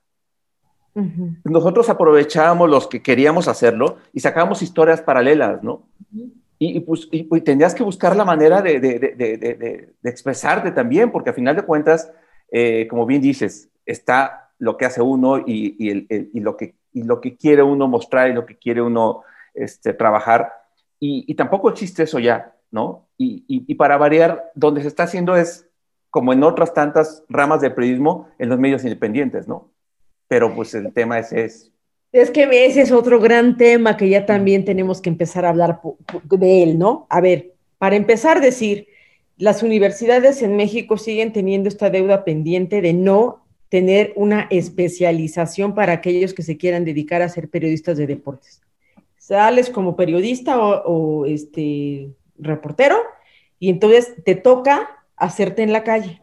[1.43, 5.87] nosotros aprovechábamos los que queríamos hacerlo y sacábamos historias paralelas, ¿no?
[6.59, 11.11] y, pues, y, pues, tenías que buscar la manera de, de, de, de, expresarte también,
[11.11, 12.11] porque a final de cuentas,
[12.51, 16.75] eh, como bien dices, está lo que hace uno y, y, el, y, lo que,
[16.93, 19.23] y lo que quiere uno mostrar y lo que quiere uno
[19.55, 20.53] este, trabajar.
[20.99, 23.07] Y, tampoco existe eso ya, ¿no?
[23.17, 25.67] Y, para variar, donde se está haciendo es
[26.15, 29.69] como en otras tantas ramas de periodismo, en los medios independientes, ¿no?
[30.29, 31.73] Pero pues el tema ese es...
[32.13, 35.81] Es que ese es otro gran tema que ya también tenemos que empezar a hablar
[36.23, 37.05] de él, ¿no?
[37.09, 38.87] A ver, para empezar, decir,
[39.35, 45.91] las universidades en México siguen teniendo esta deuda pendiente de no tener una especialización para
[45.91, 48.61] aquellos que se quieran dedicar a ser periodistas de deportes.
[49.17, 52.95] Sales como periodista o, o este reportero
[53.59, 56.21] y entonces te toca hacerte en la calle.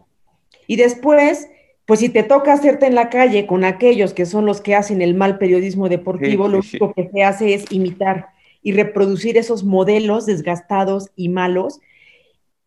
[0.67, 1.49] Y después,
[1.87, 5.03] pues si te toca hacerte en la calle con aquellos que son los que hacen
[5.03, 8.29] el mal periodismo deportivo, lo único que se hace es imitar
[8.63, 11.81] y reproducir esos modelos desgastados y malos.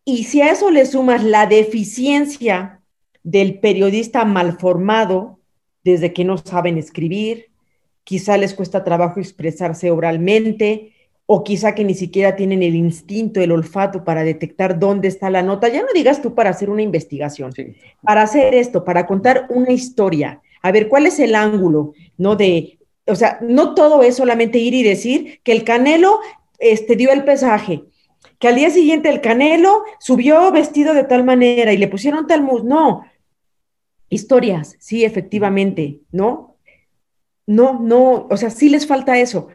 [0.03, 2.81] Y si a eso le sumas la deficiencia
[3.23, 5.39] del periodista mal formado,
[5.83, 7.47] desde que no saben escribir,
[8.03, 10.94] quizá les cuesta trabajo expresarse oralmente,
[11.27, 15.41] o quizá que ni siquiera tienen el instinto, el olfato para detectar dónde está la
[15.41, 15.69] nota.
[15.69, 17.51] Ya no digas tú para hacer una investigación,
[18.03, 22.35] para hacer esto, para contar una historia, a ver cuál es el ángulo, ¿no?
[22.35, 26.19] De, o sea, no todo es solamente ir y decir que el Canelo
[26.59, 27.83] este, dio el pesaje,
[28.37, 32.43] que al día siguiente el Canelo subió vestido de tal manera y le pusieron tal
[32.43, 32.63] mus.
[32.63, 33.03] No,
[34.09, 36.57] historias, sí, efectivamente, ¿no?
[37.47, 39.49] No, no, o sea, sí les falta eso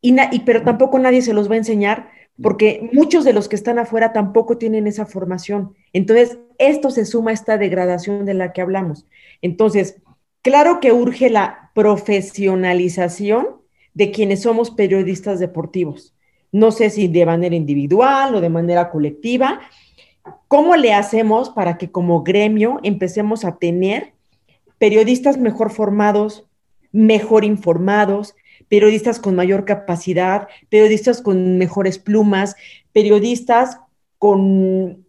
[0.00, 2.10] y, pero tampoco nadie se los va a enseñar
[2.42, 5.74] porque muchos de los que están afuera tampoco tienen esa formación.
[5.92, 9.06] Entonces, esto se suma a esta degradación de la que hablamos.
[9.42, 9.96] Entonces,
[10.42, 13.60] claro que urge la profesionalización
[13.92, 16.14] de quienes somos periodistas deportivos.
[16.52, 19.60] No sé si de manera individual o de manera colectiva.
[20.48, 24.14] ¿Cómo le hacemos para que como gremio empecemos a tener
[24.78, 26.46] periodistas mejor formados,
[26.90, 28.34] mejor informados,
[28.70, 32.54] periodistas con mayor capacidad, periodistas con mejores plumas,
[32.92, 33.80] periodistas
[34.16, 35.04] con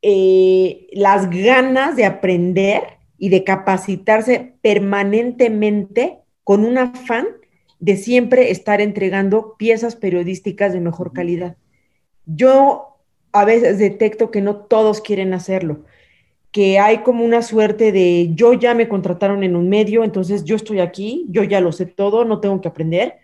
[0.00, 2.82] eh, las ganas de aprender
[3.18, 7.26] y de capacitarse permanentemente con un afán
[7.78, 11.56] de siempre estar entregando piezas periodísticas de mejor calidad.
[12.24, 12.96] Yo
[13.32, 15.84] a veces detecto que no todos quieren hacerlo,
[16.52, 20.54] que hay como una suerte de yo ya me contrataron en un medio, entonces yo
[20.54, 23.14] estoy aquí, yo ya lo sé todo, no tengo que aprender.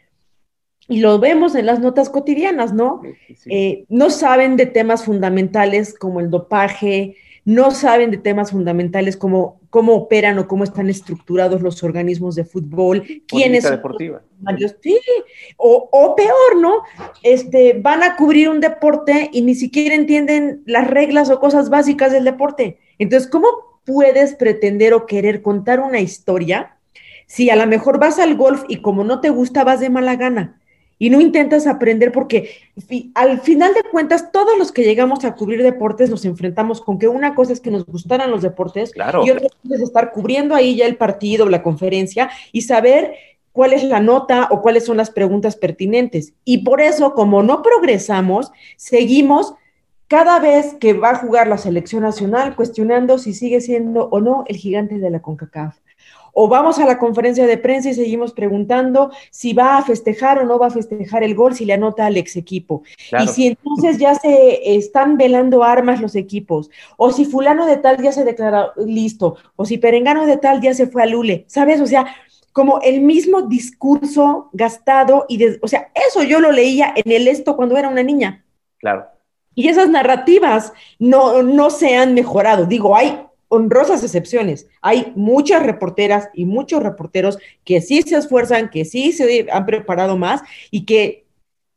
[0.88, 3.02] Y lo vemos en las notas cotidianas, ¿no?
[3.44, 9.60] Eh, no saben de temas fundamentales como el dopaje, no saben de temas fundamentales como
[9.68, 14.22] cómo operan o cómo están estructurados los organismos de fútbol, quiénes son deportiva.
[14.80, 14.98] Sí,
[15.58, 16.82] o, o, peor, ¿no?
[17.22, 22.12] Este, van a cubrir un deporte y ni siquiera entienden las reglas o cosas básicas
[22.12, 22.78] del deporte.
[22.98, 23.48] Entonces, ¿cómo
[23.84, 26.76] puedes pretender o querer contar una historia
[27.26, 30.16] si a lo mejor vas al golf y como no te gusta vas de mala
[30.16, 30.58] gana?
[30.98, 32.50] y no intentas aprender porque
[33.14, 37.08] al final de cuentas todos los que llegamos a cubrir deportes nos enfrentamos con que
[37.08, 40.76] una cosa es que nos gustaran los deportes y otra cosa es estar cubriendo ahí
[40.76, 43.14] ya el partido, la conferencia y saber
[43.52, 46.32] cuál es la nota o cuáles son las preguntas pertinentes.
[46.44, 49.54] Y por eso, como no progresamos, seguimos
[50.08, 54.44] cada vez que va a jugar la selección nacional cuestionando si sigue siendo o no
[54.48, 55.76] el gigante de la CONCACAF.
[56.32, 60.44] O vamos a la conferencia de prensa y seguimos preguntando si va a festejar o
[60.44, 62.82] no va a festejar el gol si le anota al ex equipo.
[63.18, 66.70] Y si entonces ya se están velando armas los equipos.
[66.96, 69.36] O si fulano de tal ya se declara listo.
[69.56, 71.44] O si perengano de tal ya se fue a Lule.
[71.48, 71.80] ¿Sabes?
[71.80, 72.06] O sea,
[72.52, 77.56] como el mismo discurso gastado y, o sea, eso yo lo leía en el esto
[77.56, 78.44] cuando era una niña.
[78.78, 79.17] Claro.
[79.58, 82.64] Y esas narrativas no, no se han mejorado.
[82.64, 83.18] Digo, hay
[83.48, 84.68] honrosas excepciones.
[84.82, 90.16] Hay muchas reporteras y muchos reporteros que sí se esfuerzan, que sí se han preparado
[90.16, 91.26] más y que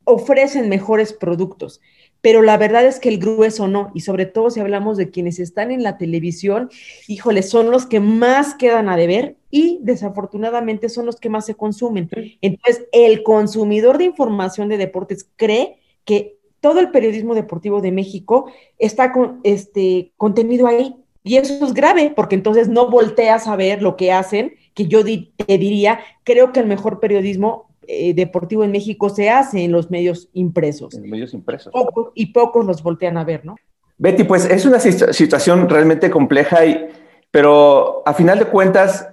[0.04, 1.82] ofrecen mejores productos.
[2.22, 5.39] Pero la verdad es que el grueso no, y sobre todo si hablamos de quienes
[5.39, 6.70] están en la televisión,
[7.08, 11.56] híjole, son los que más quedan a deber y desafortunadamente son los que más se
[11.56, 12.12] consumen.
[12.41, 18.52] Entonces, el consumidor de información de deportes cree que todo el periodismo deportivo de México
[18.78, 20.95] está con, este, contenido ahí.
[21.24, 25.04] Y eso es grave, porque entonces no volteas a ver lo que hacen, que yo
[25.04, 29.91] te diría, creo que el mejor periodismo eh, deportivo en México se hace en los
[29.91, 30.93] medios impresos.
[30.95, 31.74] En los medios impresos.
[32.15, 33.56] y pocos los voltean a ver, ¿no?
[33.97, 36.88] Betty, pues es una situación realmente compleja, y,
[37.30, 39.08] pero a final de cuentas,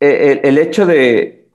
[0.00, 1.50] eh, el, hecho de,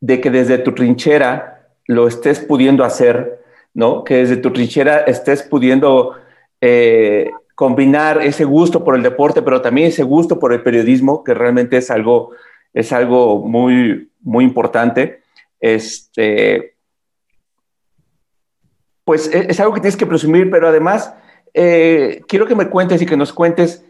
[0.00, 3.41] de que desde tu trinchera lo estés pudiendo hacer,
[3.74, 4.04] ¿no?
[4.04, 6.14] Que desde tu trinchera estés pudiendo
[6.60, 11.34] eh, combinar ese gusto por el deporte, pero también ese gusto por el periodismo, que
[11.34, 12.30] realmente es algo,
[12.72, 15.20] es algo muy, muy importante.
[15.60, 16.74] Este,
[19.04, 21.14] pues e, es, algo que tienes que presumir, pero además
[21.54, 23.84] eh, quiero que me cuentes y que nos cuentes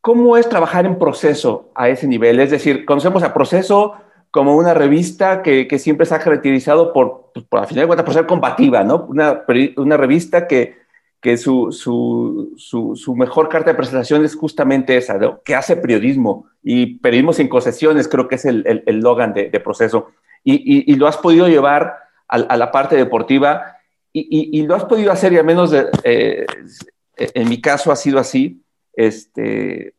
[0.00, 2.38] cómo es trabajar en proceso a ese nivel.
[2.38, 3.94] Es decir, conocemos a proceso
[4.36, 7.86] como una revista que, que siempre se ha caracterizado por, pues, por, a final de
[7.86, 9.06] cuentas, por ser combativa, ¿no?
[9.08, 9.44] Una,
[9.78, 10.76] una revista que,
[11.22, 16.98] que su, su, su, mejor carta de presentación es justamente esa, que hace periodismo y
[16.98, 20.08] periodismo sin concesiones, creo que es el, el, el Logan de, de proceso.
[20.44, 21.96] Y, y, lo has podido llevar
[22.28, 23.78] a, a la parte deportiva
[24.12, 26.44] y, y, lo has podido hacer, y al menos de, eh,
[27.16, 29.94] en mi caso ha sido así, este,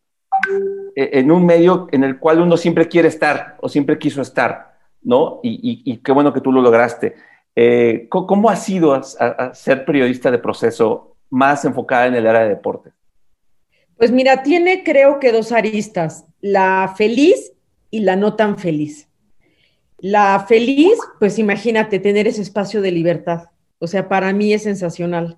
[1.00, 5.40] en un medio en el cual uno siempre quiere estar o siempre quiso estar, ¿no?
[5.44, 7.14] Y, qué bueno que tú lo lograste.
[7.56, 9.00] Eh, ¿Cómo ha sido
[9.54, 12.90] ser periodista de proceso más enfocada en el área de deporte?
[13.96, 17.54] Pues mira, tiene creo que dos aristas, la feliz
[17.92, 19.08] y la no tan feliz.
[20.00, 23.50] La feliz, pues imagínate tener ese espacio de libertad.
[23.78, 25.38] O sea, para mí es sensacional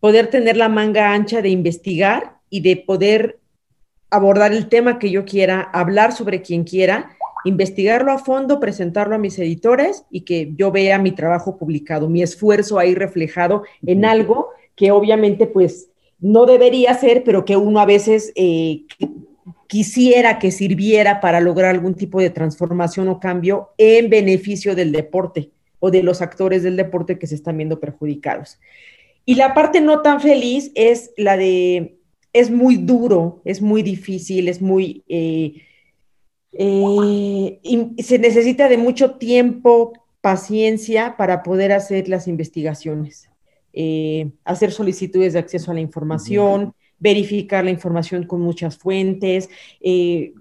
[0.00, 3.37] poder tener la manga ancha de investigar y de poder
[4.10, 7.10] abordar el tema que yo quiera, hablar sobre quien quiera
[7.44, 12.22] investigarlo a fondo, presentarlo a mis editores y que yo vea mi trabajo publicado, mi
[12.22, 15.88] esfuerzo ahí reflejado en algo que obviamente pues
[16.20, 18.82] no debería ser, pero que uno a veces eh,
[19.66, 25.50] quisiera que sirviera para lograr algún tipo de transformación o cambio en beneficio del deporte
[25.78, 28.58] o de los actores del deporte que se están viendo perjudicados.
[29.24, 31.97] Y la parte no tan feliz es la de,
[32.32, 35.04] es muy duro, es muy difícil, es muy...
[35.08, 35.62] Eh,
[36.52, 43.30] eh, y se necesita de mucho tiempo, paciencia para poder hacer las investigaciones,
[43.72, 49.48] eh, hacer solicitudes de acceso a la información, verificar la información con muchas fuentes,
[49.80, 50.34] eh,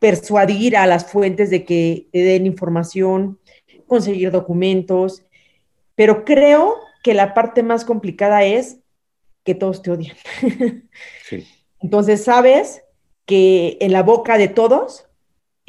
[0.00, 3.38] persuadir a las fuentes de que den información,
[3.86, 5.22] conseguir documentos,
[5.94, 8.79] pero creo que la parte más complicada es
[9.44, 10.16] que todos te odian.
[11.80, 12.82] Entonces sabes
[13.26, 15.10] que en la boca de todos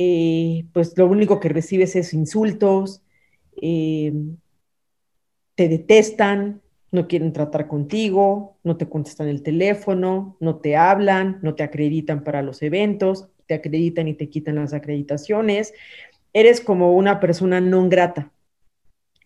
[0.03, 3.03] eh, pues lo único que recibes es insultos,
[3.61, 4.11] eh,
[5.53, 6.61] te detestan,
[6.91, 12.23] no quieren tratar contigo, no te contestan el teléfono, no te hablan, no te acreditan
[12.23, 15.73] para los eventos, te acreditan y te quitan las acreditaciones.
[16.33, 18.30] Eres como una persona no grata.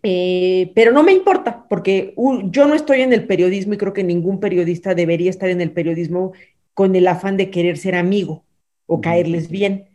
[0.04, 2.14] Eh, pero no me importa, porque
[2.46, 5.72] yo no estoy en el periodismo y creo que ningún periodista debería estar en el
[5.72, 6.34] periodismo
[6.74, 8.44] con el afán de querer ser amigo
[8.86, 9.90] o caerles bien.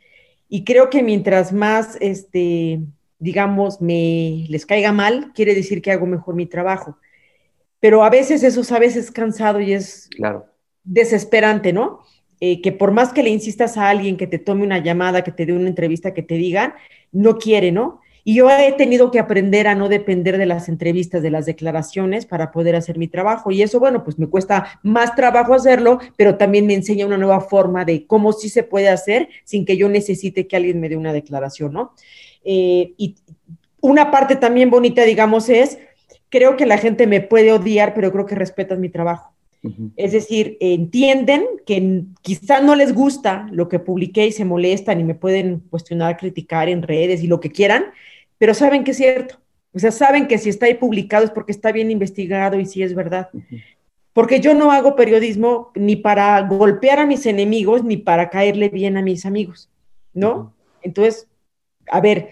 [0.48, 2.80] Y creo que mientras más, este,
[3.20, 6.98] digamos, me les caiga mal, quiere decir que hago mejor mi trabajo.
[7.78, 10.46] Pero a veces eso a veces es cansado y es claro.
[10.82, 12.00] desesperante, ¿no?
[12.40, 15.32] Eh, que por más que le insistas a alguien que te tome una llamada, que
[15.32, 16.74] te dé una entrevista, que te digan,
[17.12, 18.00] no quiere, ¿no?
[18.24, 22.26] Y yo he tenido que aprender a no depender de las entrevistas, de las declaraciones
[22.26, 23.50] para poder hacer mi trabajo.
[23.50, 27.40] Y eso, bueno, pues me cuesta más trabajo hacerlo, pero también me enseña una nueva
[27.40, 30.96] forma de cómo sí se puede hacer sin que yo necesite que alguien me dé
[30.96, 31.92] una declaración, ¿no?
[32.44, 33.16] Eh, y
[33.80, 35.78] una parte también bonita, digamos, es,
[36.28, 39.32] creo que la gente me puede odiar, pero creo que respetan mi trabajo.
[39.96, 45.04] Es decir, entienden que quizá no les gusta lo que publiqué y se molestan y
[45.04, 47.84] me pueden cuestionar, criticar en redes y lo que quieran,
[48.40, 49.38] pero saben que es cierto.
[49.74, 52.82] O sea, saben que si está ahí publicado es porque está bien investigado y si
[52.82, 53.28] es verdad.
[54.14, 58.96] Porque yo no hago periodismo ni para golpear a mis enemigos ni para caerle bien
[58.96, 59.68] a mis amigos,
[60.14, 60.54] ¿no?
[60.80, 61.28] Entonces,
[61.90, 62.30] a ver,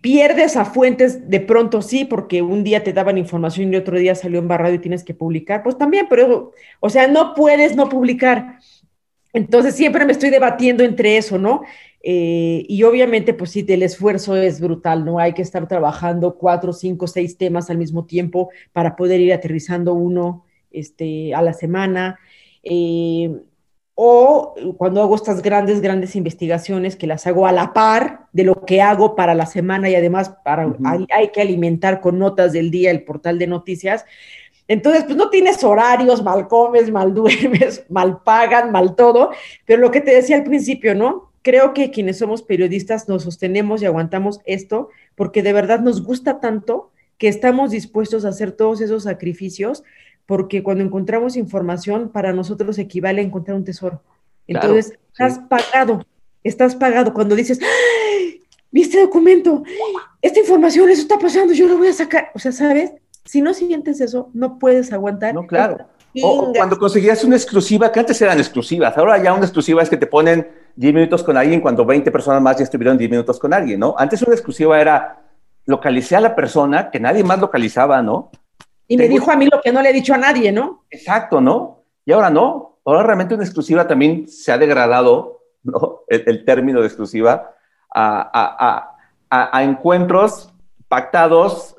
[0.00, 4.14] pierdes a fuentes de pronto sí, porque un día te daban información y otro día
[4.14, 8.60] salió embarrado y tienes que publicar, pues también, pero, o sea, no puedes no publicar.
[9.32, 11.62] Entonces siempre me estoy debatiendo entre eso, ¿no?
[12.02, 15.18] Eh, y obviamente, pues sí, el esfuerzo es brutal, ¿no?
[15.18, 19.94] Hay que estar trabajando cuatro, cinco, seis temas al mismo tiempo para poder ir aterrizando
[19.94, 22.18] uno este, a la semana.
[22.62, 23.30] Eh,
[24.02, 28.64] o cuando hago estas grandes, grandes investigaciones que las hago a la par de lo
[28.64, 30.74] que hago para la semana y además para,
[31.10, 34.06] hay, que alimentar con notas del día el portal de noticias.
[34.68, 39.32] Entonces, pues no tienes horarios, mal comes, mal duermes, mal pagan, mal todo,
[39.66, 41.29] pero lo que te decía al principio, ¿no?
[41.42, 46.40] Creo que quienes somos periodistas nos sostenemos y aguantamos esto porque de verdad nos gusta
[46.40, 49.82] tanto que estamos dispuestos a hacer todos esos sacrificios
[50.26, 54.02] porque cuando encontramos información para nosotros equivale a encontrar un tesoro.
[54.46, 56.06] Entonces, estás pagado,
[56.44, 58.40] estás pagado cuando dices, ¡Ay!
[58.70, 59.62] ¿viste documento?
[60.22, 62.30] Esta información, eso está pasando, yo lo voy a sacar.
[62.34, 62.92] O sea, ¿sabes?
[63.24, 65.34] Si no sientes eso, no puedes aguantar.
[65.34, 65.86] No, claro.
[66.22, 69.96] O, cuando conseguías una exclusiva, que antes eran exclusivas, ahora ya una exclusiva es que
[69.96, 73.52] te ponen 10 minutos con alguien cuando 20 personas más ya estuvieron 10 minutos con
[73.52, 73.94] alguien, ¿no?
[73.98, 75.20] Antes una exclusiva era
[75.66, 78.30] localicé a la persona que nadie más localizaba, ¿no?
[78.88, 80.84] Y me dijo a mí lo que no le he dicho a nadie, ¿no?
[80.90, 81.84] Exacto, ¿no?
[82.04, 82.78] Y ahora no.
[82.84, 86.00] Ahora realmente una exclusiva también se ha degradado, ¿no?
[86.08, 87.54] El, término de exclusiva
[87.94, 88.90] a,
[89.30, 90.52] a, encuentros
[90.88, 91.76] pactados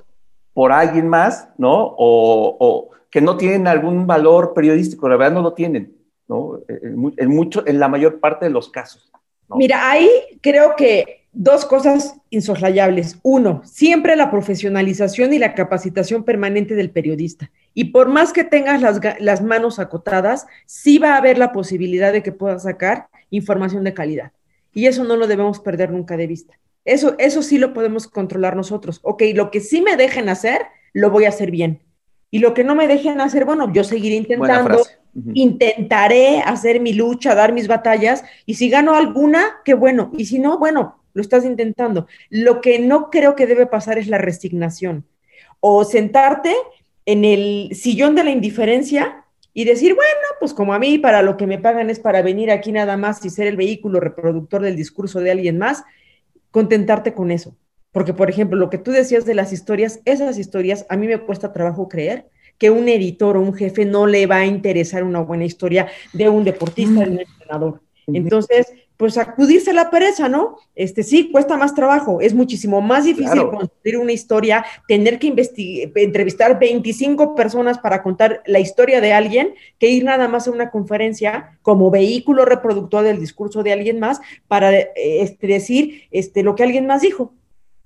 [0.54, 1.96] por alguien más, ¿no?
[1.98, 5.98] O, que no tienen algún valor periodístico, la verdad no lo tienen,
[6.32, 6.60] ¿no?
[6.68, 9.12] En, mucho, en la mayor parte de los casos.
[9.50, 10.10] Mira, ahí
[10.42, 13.20] creo que dos cosas insoslayables.
[13.22, 17.52] Uno, siempre la profesionalización y la capacitación permanente del periodista.
[17.74, 22.14] Y por más que tengas las, las, manos acotadas, sí va a haber la posibilidad
[22.14, 24.32] de que puedas sacar información de calidad.
[24.74, 26.58] Y eso no lo debemos perder nunca de vista.
[26.86, 29.00] Eso, eso sí lo podemos controlar nosotros.
[29.04, 30.62] Ok, lo que sí me dejen hacer,
[30.94, 31.82] lo voy a hacer bien.
[32.30, 34.82] Y lo que no me dejen hacer, bueno, yo seguiré intentando,
[35.34, 40.40] intentaré hacer mi lucha, dar mis batallas, y si gano alguna, qué bueno, y si
[40.40, 42.08] no, bueno, lo estás intentando.
[42.30, 45.06] Lo que no creo que debe pasar es la resignación
[45.60, 46.54] o sentarte
[47.06, 51.36] en el sillón de la indiferencia y decir, bueno, pues como a mí para lo
[51.36, 54.76] que me pagan es para venir aquí nada más y ser el vehículo reproductor del
[54.76, 55.84] discurso de alguien más,
[56.52, 57.58] contentarte con eso.
[57.92, 61.20] Porque, por ejemplo, lo que tú decías de las historias, esas historias a mí me
[61.20, 62.30] cuesta trabajo creer
[62.62, 66.30] que un editor o un jefe no le va a interesar una buena historia de
[66.30, 67.82] un deportista, de un entrenador.
[68.06, 70.58] Entonces, pues acudirse a la pereza, ¿no?
[70.76, 75.34] Este sí, cuesta más trabajo, es muchísimo más difícil construir una historia, tener que
[75.96, 80.70] entrevistar 25 personas para contar la historia de alguien, que ir nada más a una
[80.70, 86.54] conferencia como vehículo reproductor del discurso de alguien más para eh, este, decir este, lo
[86.54, 87.34] que alguien más dijo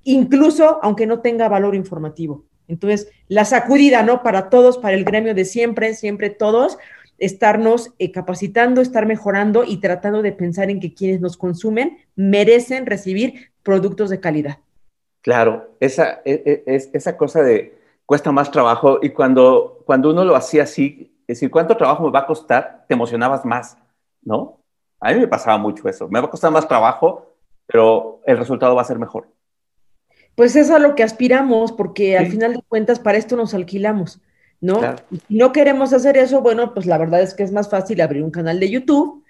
[0.07, 2.45] incluso aunque no tenga valor informativo.
[2.67, 4.23] Entonces, la sacudida, ¿no?
[4.23, 6.77] Para todos, para el gremio de siempre, siempre todos,
[7.17, 12.85] estarnos eh, capacitando, estar mejorando y tratando de pensar en que quienes nos consumen merecen
[12.85, 14.59] recibir productos de calidad.
[15.21, 20.23] Claro, esa, e, e, es, esa cosa de cuesta más trabajo y cuando, cuando uno
[20.23, 22.85] lo hacía así, es decir, ¿cuánto trabajo me va a costar?
[22.87, 23.77] Te emocionabas más,
[24.21, 24.59] ¿no?
[24.99, 27.33] A mí me pasaba mucho eso, me va a costar más trabajo,
[27.65, 29.27] pero el resultado va a ser mejor.
[30.35, 34.19] Pues es a lo que aspiramos, porque al final de cuentas para esto nos alquilamos,
[34.59, 34.81] ¿no?
[35.27, 38.21] Si no queremos hacer eso, bueno, pues la verdad es que es más fácil abrir
[38.21, 39.23] un canal de YouTube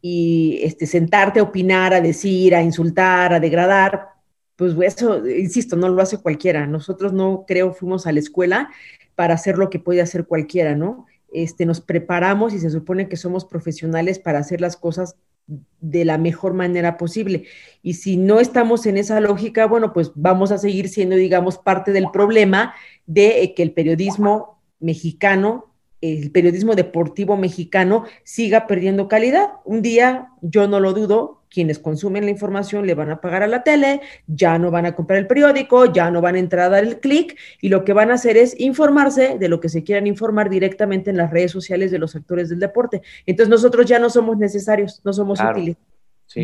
[0.00, 4.12] y este, sentarte a opinar, a decir, a insultar, a degradar,
[4.56, 6.66] pues eso, insisto, no lo hace cualquiera.
[6.66, 8.70] Nosotros no creo fuimos a la escuela
[9.16, 11.06] para hacer lo que puede hacer cualquiera, ¿no?
[11.32, 15.16] Este, nos preparamos y se supone que somos profesionales para hacer las cosas
[15.46, 17.44] de la mejor manera posible.
[17.82, 21.92] Y si no estamos en esa lógica, bueno, pues vamos a seguir siendo, digamos, parte
[21.92, 22.74] del problema
[23.06, 25.71] de eh, que el periodismo mexicano,
[26.02, 29.52] el periodismo deportivo mexicano siga perdiendo calidad.
[29.64, 33.46] Un día, yo no lo dudo, quienes consumen la información le van a pagar a
[33.46, 36.70] la tele, ya no van a comprar el periódico, ya no van a entrar a
[36.70, 39.84] dar el clic y lo que van a hacer es informarse de lo que se
[39.84, 43.02] quieran informar directamente en las redes sociales de los actores del deporte.
[43.26, 45.76] Entonces nosotros ya no somos necesarios, no somos útiles.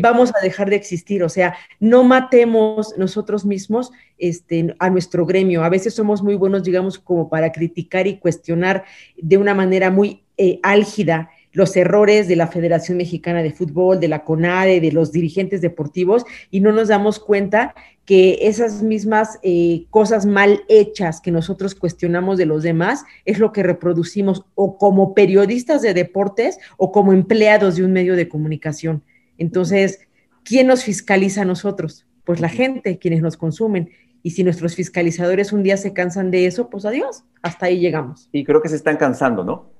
[0.01, 5.63] Vamos a dejar de existir, o sea, no matemos nosotros mismos este, a nuestro gremio.
[5.63, 8.83] A veces somos muy buenos, digamos, como para criticar y cuestionar
[9.17, 14.07] de una manera muy eh, álgida los errores de la Federación Mexicana de Fútbol, de
[14.07, 17.73] la CONADE, de los dirigentes deportivos, y no nos damos cuenta
[18.05, 23.51] que esas mismas eh, cosas mal hechas que nosotros cuestionamos de los demás es lo
[23.51, 29.03] que reproducimos o como periodistas de deportes o como empleados de un medio de comunicación.
[29.39, 30.07] Entonces,
[30.43, 32.05] ¿quién nos fiscaliza a nosotros?
[32.23, 33.89] Pues la gente, quienes nos consumen.
[34.21, 38.29] Y si nuestros fiscalizadores un día se cansan de eso, pues adiós, hasta ahí llegamos.
[38.31, 39.79] Y creo que se están cansando, ¿no?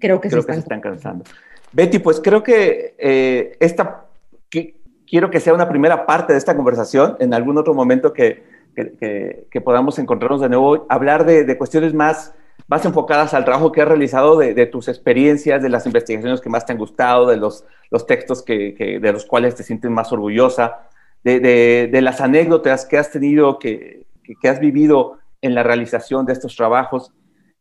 [0.00, 0.80] creo que, se, están...
[0.80, 1.24] cansando.
[1.72, 4.06] Betty, pues creo que eh, esta,
[4.48, 8.42] quiero que sea una primera parte de esta conversación, en algún otro momento que,
[8.74, 12.34] que, podamos encontrarnos de nuevo, hablar de, cuestiones más,
[12.70, 16.64] más enfocadas al trabajo que has realizado, de, tus experiencias, de las investigaciones que más
[16.64, 20.88] te han gustado, de los, los textos que, de los cuales te sientes más orgullosa,
[21.24, 24.06] de, las anécdotas que has tenido, que,
[24.40, 27.12] que has vivido en la realización de estos trabajos.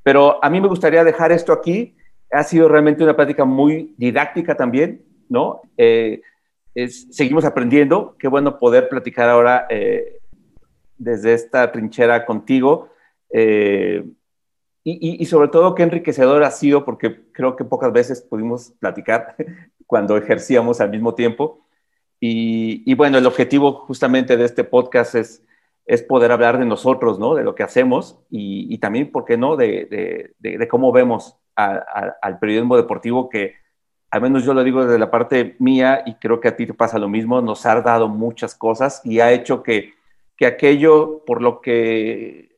[0.03, 1.95] Pero a mí me gustaría dejar esto aquí
[2.31, 5.61] ha sido realmente una práctica muy didáctica también, ¿no?
[5.75, 6.21] Eh,
[7.09, 10.19] seguimos aprendiendo, qué bueno poder platicar ahora eh,
[10.99, 12.89] desde esta trinchera contigo.
[13.31, 14.05] Eh,
[14.83, 19.35] y, sobre todo qué enriquecedor ha sido, porque creo que pocas veces pudimos platicar
[19.87, 21.65] cuando ejercíamos al mismo tiempo.
[22.19, 25.43] Y, bueno, el objetivo justamente de este podcast es,
[25.85, 27.35] es poder hablar de nosotros, ¿no?
[27.35, 32.77] De lo que hacemos y, también, ¿por qué no?, de, de cómo vemos al periodismo
[32.77, 33.55] deportivo que,
[34.11, 36.73] al menos yo lo digo desde la parte mía y creo que a ti te
[36.73, 39.93] pasa lo mismo, nos ha dado muchas cosas y ha hecho que,
[40.35, 42.48] que aquello por lo que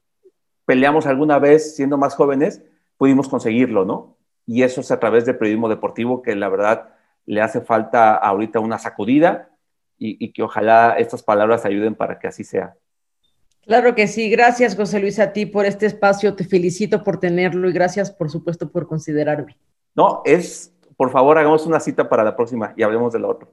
[0.71, 2.63] peleamos alguna vez siendo más jóvenes,
[2.95, 4.15] pudimos conseguirlo, ¿no?
[4.47, 6.93] Y eso es a través del periodismo deportivo que la verdad
[7.25, 9.49] le hace falta ahorita una sacudida
[9.97, 12.75] y, y que ojalá estas palabras ayuden para que así sea.
[13.65, 17.69] Claro que sí, gracias José Luis a ti por este espacio, te felicito por tenerlo
[17.69, 19.57] y gracias por supuesto por considerarme.
[19.93, 23.51] No, es, por favor, hagamos una cita para la próxima y hablemos de lo otro.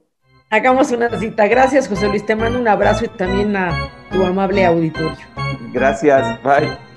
[0.51, 1.49] Hagamos una cita.
[1.49, 3.73] Gracias José Luis, te mando un abrazo y también a
[4.13, 5.27] tu amable auditorio.
[5.73, 6.88] Gracias, bye.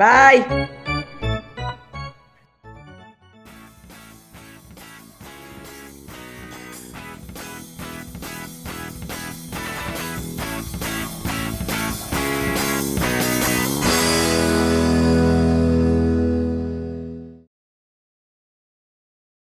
[0.00, 0.79] Bye.